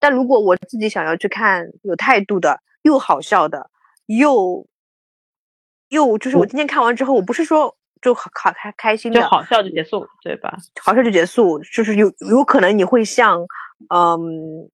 [0.00, 3.70] 但如果我自己想要去看有态度的，又好笑的，
[4.06, 4.66] 又
[5.90, 10.56] 又就是我今天看完之后，我不是说就好好开开心的，就好笑就结束，对吧？
[10.82, 13.46] 好笑就结束，就是有有可能你会像
[13.94, 14.70] 嗯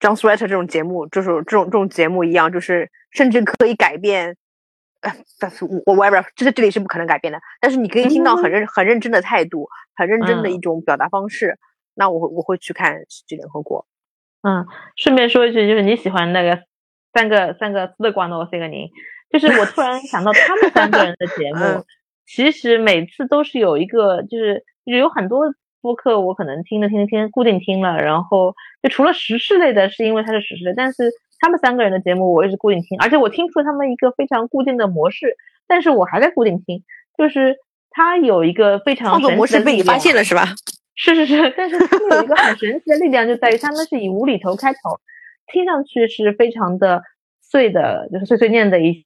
[0.00, 4.36] ，John Sweater 这种节目，就是这种这种节目一样，就是甚至可以改变。
[5.02, 11.58] 呃，但是我我 whatever，这是这里是不可能改变的，但是你可以听到很认很认真的态度，很认真的一嗯种表达方式。
[11.94, 13.86] 那我会我会去看《喜剧联合国》。
[14.48, 14.66] 嗯，
[14.96, 16.62] 顺便说一句，就是你喜欢那个
[17.12, 18.72] 三个三个斯德瓜诺三个人，
[19.30, 21.84] 就是我突然想到他们三个人的节目 嗯，
[22.26, 25.44] 其实每次都是有一个，就是就是有很多
[25.86, 35.36] 播客我可能听着听着听固定听了，然后就除了时事类的，是因为它是时事类，但是他们三个人的节目我一直固定听，而且我听出了他们一个非常固定的模式，
[35.68, 36.82] 但是我还在固定听，
[37.16, 37.56] 就是
[37.90, 40.20] 他有一个非常创作模式被你发现了。
[40.20, 40.44] 了是吧？
[40.98, 44.98] 是是是，但是他们有一个很神奇的力量，就在于他们是以无厘头开头，
[45.52, 47.02] 听上去是非常的
[47.42, 49.04] 碎的，就是碎碎念的一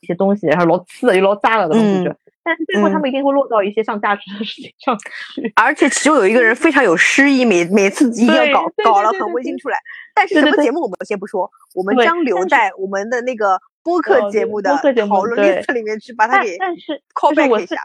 [0.00, 5.52] 一些东西，然后老刺的又老炸了的东西，嗯就但是最后他们一定会落到一些上价值的事情上去。
[5.56, 9.76] 而且其中有一个人非常有诗意，每每次一定要搞搞了很温馨出来。
[10.14, 17.02] 但是什么节目我们先不说，我们将留在我们的那个播客节目的播客节目讨论对 list 里面去把它但给但是
[17.50, 17.76] 我是一下。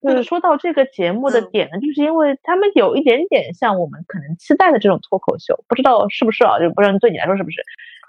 [0.00, 6.58] 就是说到这个节目的嗯点呢，就是因为他们有一点点像我们可能期待的这种脱口秀，不知道是不是啊？
[6.60, 7.62] 就不知道对你来说是不是？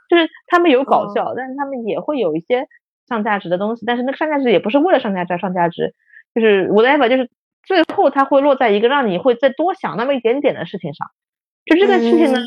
[0.09, 2.67] 就是他们有搞嗯笑，但是他们也会有一些
[3.07, 5.93] 上价值的东西，但是那个上价值也不是为了上价值而上价值，
[6.33, 7.29] 就是 whatever，就是
[7.63, 11.07] 最后它会落在一个让你会再多想那么一点点的事情上。
[11.65, 12.45] 就这个事情呢，嗯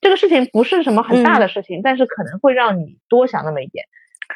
[0.00, 3.84] 这个事情不是什么很大嗯的事情，但是可能会让你多想那么一点。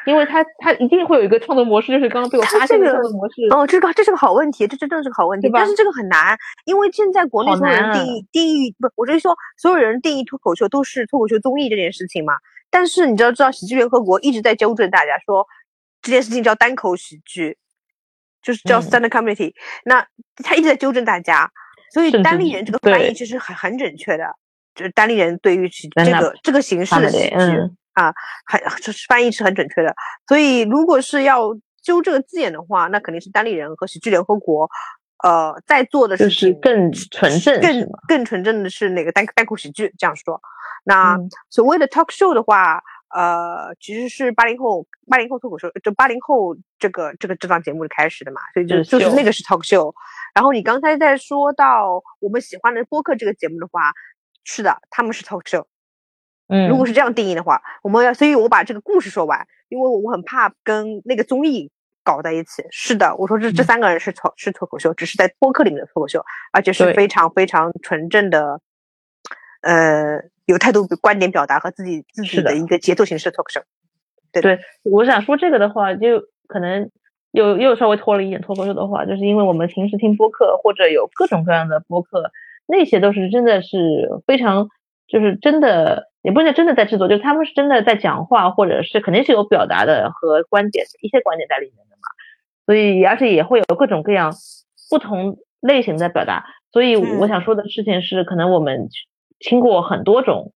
[0.05, 3.41] 因为它它一定会有一个创作模式，就是刚刚被我发现的这个创作模式。
[3.49, 5.49] 哦，这个这是个好问题，这这真的是个好问题。
[5.53, 12.33] 但是这个很难，因为现在国内好所有人定义定义不，我就是说所有人定义脱口秀都是脱口秀综艺这件事情嘛。
[12.69, 15.47] 但是你知道知道，喜剧联合国一直在纠正大家说
[16.05, 17.57] 这件事情叫单口喜剧，
[18.43, 19.51] 就是叫嗯 stand comedy、
[19.85, 20.05] 那
[20.43, 21.51] 他一直在纠正大家，
[21.91, 24.35] 所以单立人这个翻译其实很很准确的，
[24.75, 27.35] 就是单立人对于喜这个这个形式的喜剧。
[27.93, 28.13] 啊
[28.45, 29.95] 很就是翻译是很准确的。
[30.27, 34.69] 所以如果是要纠这个字眼的话，那肯定是单立人和喜剧联合国，
[35.23, 37.89] 呃，在做的就是更纯正，更？
[38.07, 40.39] 更纯正的是哪个单单口喜剧这样说。
[40.83, 42.83] 那嗯所谓的 talk show 的话，
[43.15, 49.93] 呃，其实是八零后八零后脱口秀，就八零后这个这个这档节目开始的嘛，所以就就是就是那个是 talk show。
[50.33, 53.93] 然后你刚才在说到我们喜欢的播客这个节目的话，
[54.43, 55.63] 是的，他们是 talk show。
[56.47, 61.71] 嗯，如果是这样定义的话，我们要，所以我把这个故事说完，因为我很怕跟那个综艺
[62.03, 62.65] 搞在一起。
[62.69, 66.21] 是的，我说这这嗯三个人是脱是脱口秀，只是在播客里面的脱口秀，
[66.51, 68.59] 而且是非常非常纯正的，
[69.61, 72.55] 呃，有态度、观点表达和自己自己的的。
[72.55, 73.61] 一个节奏形式的脱口秀。
[74.41, 76.89] 对，我想说这个的话，就可能
[77.31, 82.31] 又又稍微拖了一点脱口秀的话，就是因为我们平时听播客或者有各种各样的播客，
[82.67, 84.67] 那些都是真的是非常，
[85.07, 92.09] 就是真的也不是真的在制作，就是他们是真的在讲话，或者是肯定是有表达的和观点一些观点在里面的嘛，
[92.65, 94.33] 所以而且也会有各种各样
[94.89, 97.29] 不同类型的表达，所以我嗯。
[97.29, 98.89] 想说的事情是，可能我们
[99.39, 100.53] 听过很多种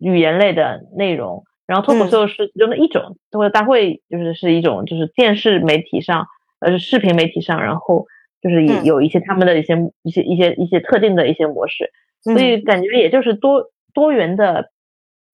[0.00, 1.44] 语言类的内容。
[1.66, 6.26] 然后脱口嗯秀是其中的一种，脱口秀大会就是是一种，就是电视媒体上，
[6.60, 8.06] 呃，视频媒体上，然后
[8.42, 11.90] 就是也嗯有一些他们的一些一些一些一些特定的一些模式，
[12.22, 14.70] 所以嗯感觉也就是多多元的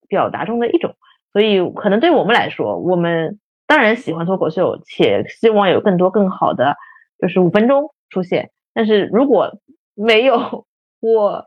[0.09, 0.95] 表达中的一种。
[1.33, 6.77] 所以可能对我们来说，我们当然喜欢脱口秀，且希望有更多更好的，
[7.19, 8.51] 就是五分钟出现。
[8.73, 9.59] 但是如果
[9.97, 10.65] 没有
[11.03, 11.45] 我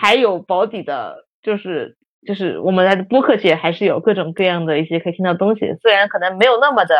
[0.00, 6.94] 还有保底的，就是就是我们的播客界还是有各种各样的一些可以听到的东西，虽然可能没有那么的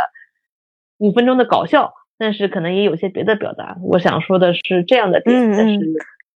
[0.99, 3.77] 五分钟的搞笑，但是可能也有些别的表达。
[3.83, 5.79] 我想说的是这样的点，但是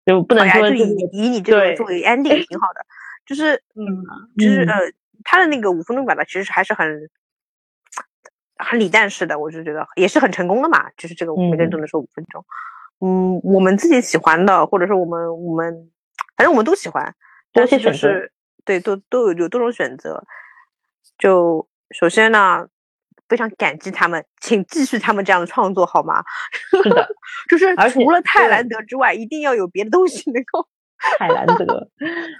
[0.06, 2.86] 就不能说这个就以以你这个对作为 ending 挺好的，
[3.26, 3.84] 就是嗯，
[4.38, 4.78] 就是嗯呃，
[5.24, 7.10] 他的那个五分钟表达其实还是很
[8.56, 12.44] 很李诞式的，我就觉得也是很成功的嘛，就是这个每个人嗯都能说五分钟。
[13.00, 15.90] 嗯，我们自己喜欢的，或者说我们我们
[16.42, 17.14] 反正我们都喜欢，
[17.52, 18.32] 但是就多些选择是
[18.64, 20.24] 对都都有有多种选择。
[21.16, 22.66] 就首先呢，
[23.28, 26.24] 非常感激他们，请继续他们这样的创作好吗？
[26.82, 27.08] 是的，
[27.48, 30.66] 就是而除了泰兰德之外，一定要有别的东西能够
[31.16, 31.88] 泰兰德。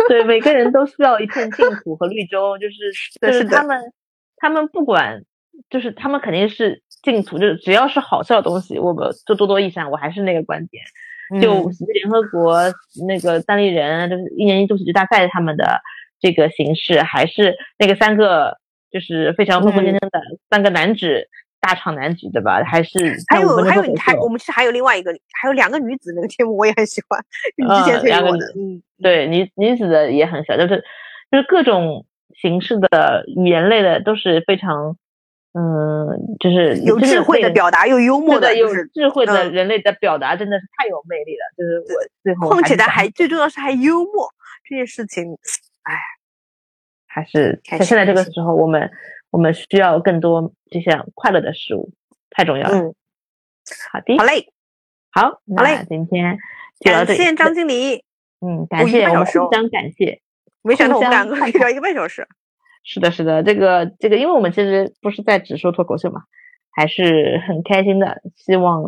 [0.08, 3.92] 对，每个人都需要一片净土和绿洲，就是就是他们
[4.34, 5.22] 他们不管，
[5.70, 9.92] 就是他们肯定是净土，就是只要是好笑的东西，我们就多多益善。
[9.92, 10.82] 我还是那个观点，
[11.40, 12.60] 就联合国
[13.06, 15.80] 那个单立人，就是一年一度喜剧大赛他们的
[16.20, 18.59] 这个形式，还是那个三个
[18.90, 21.28] 就是非常疯疯癫癫的三个男子。
[21.64, 22.60] 大场男子对吧？
[22.64, 22.98] 还是
[23.28, 27.24] 还有还有还我们其实还有另外一个，还有两个女子那个节目我也很喜欢，
[27.56, 30.82] 你之嗯前推两个给我的，嗯，对女女子的也很小，就是
[31.30, 32.04] 就是各种
[32.34, 34.96] 形式的语言类的都是非常，
[35.54, 41.44] 嗯，就是有智慧的表表达又幽默的，有就是，智慧的嗯人类的表达真的是太有魅力了。
[41.56, 44.32] 就是我最后况且他还最重要是还幽默
[44.68, 45.36] 这件事情，
[45.82, 45.94] 哎
[47.06, 48.90] 还是在现在这个时候，我们
[49.30, 51.92] 我们需要更多这些快乐的事物，
[52.30, 52.78] 太重要了。
[52.78, 52.94] 嗯，
[53.90, 54.46] 好的，好嘞，
[55.10, 56.38] 好，好嘞今天。
[56.80, 58.02] 感谢张经理，
[58.40, 60.20] 嗯，哦感谢我们互相感谢。
[60.62, 62.26] 没想到我们两个可以聊一个半小时，
[62.84, 66.22] 是的，是的，这个这个，因为我们其实不是在只说脱口秀嘛，
[66.74, 68.20] 还是很开心的。
[68.36, 68.82] 希望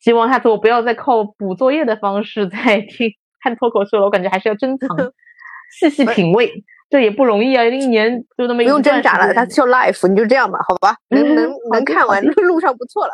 [0.00, 3.10] 希望下次我不要再靠补作业的方式在听
[3.42, 4.88] 看脱口秀了，我感觉还是要珍藏，
[5.78, 7.64] 细细品味，这也不容易啊！
[7.64, 13.12] 一年就那么一不用挣扎了，时间他叫 life，你就这样吧，好吧， 能能能看完的好的路上不错了，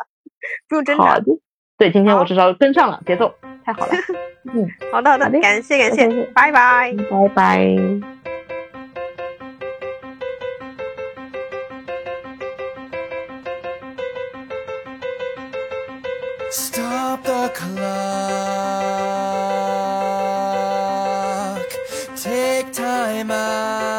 [0.67, 1.19] 不用挣扎好。
[1.19, 1.25] 的，
[1.77, 3.33] 对，今天我至少跟上了节奏，
[3.65, 3.93] 太好了，
[4.53, 6.93] 嗯，好的好的感谢感谢，拜拜。
[7.09, 8.28] 拜拜。
[16.59, 17.79] Stop the clock.
[22.17, 23.98] Take time out.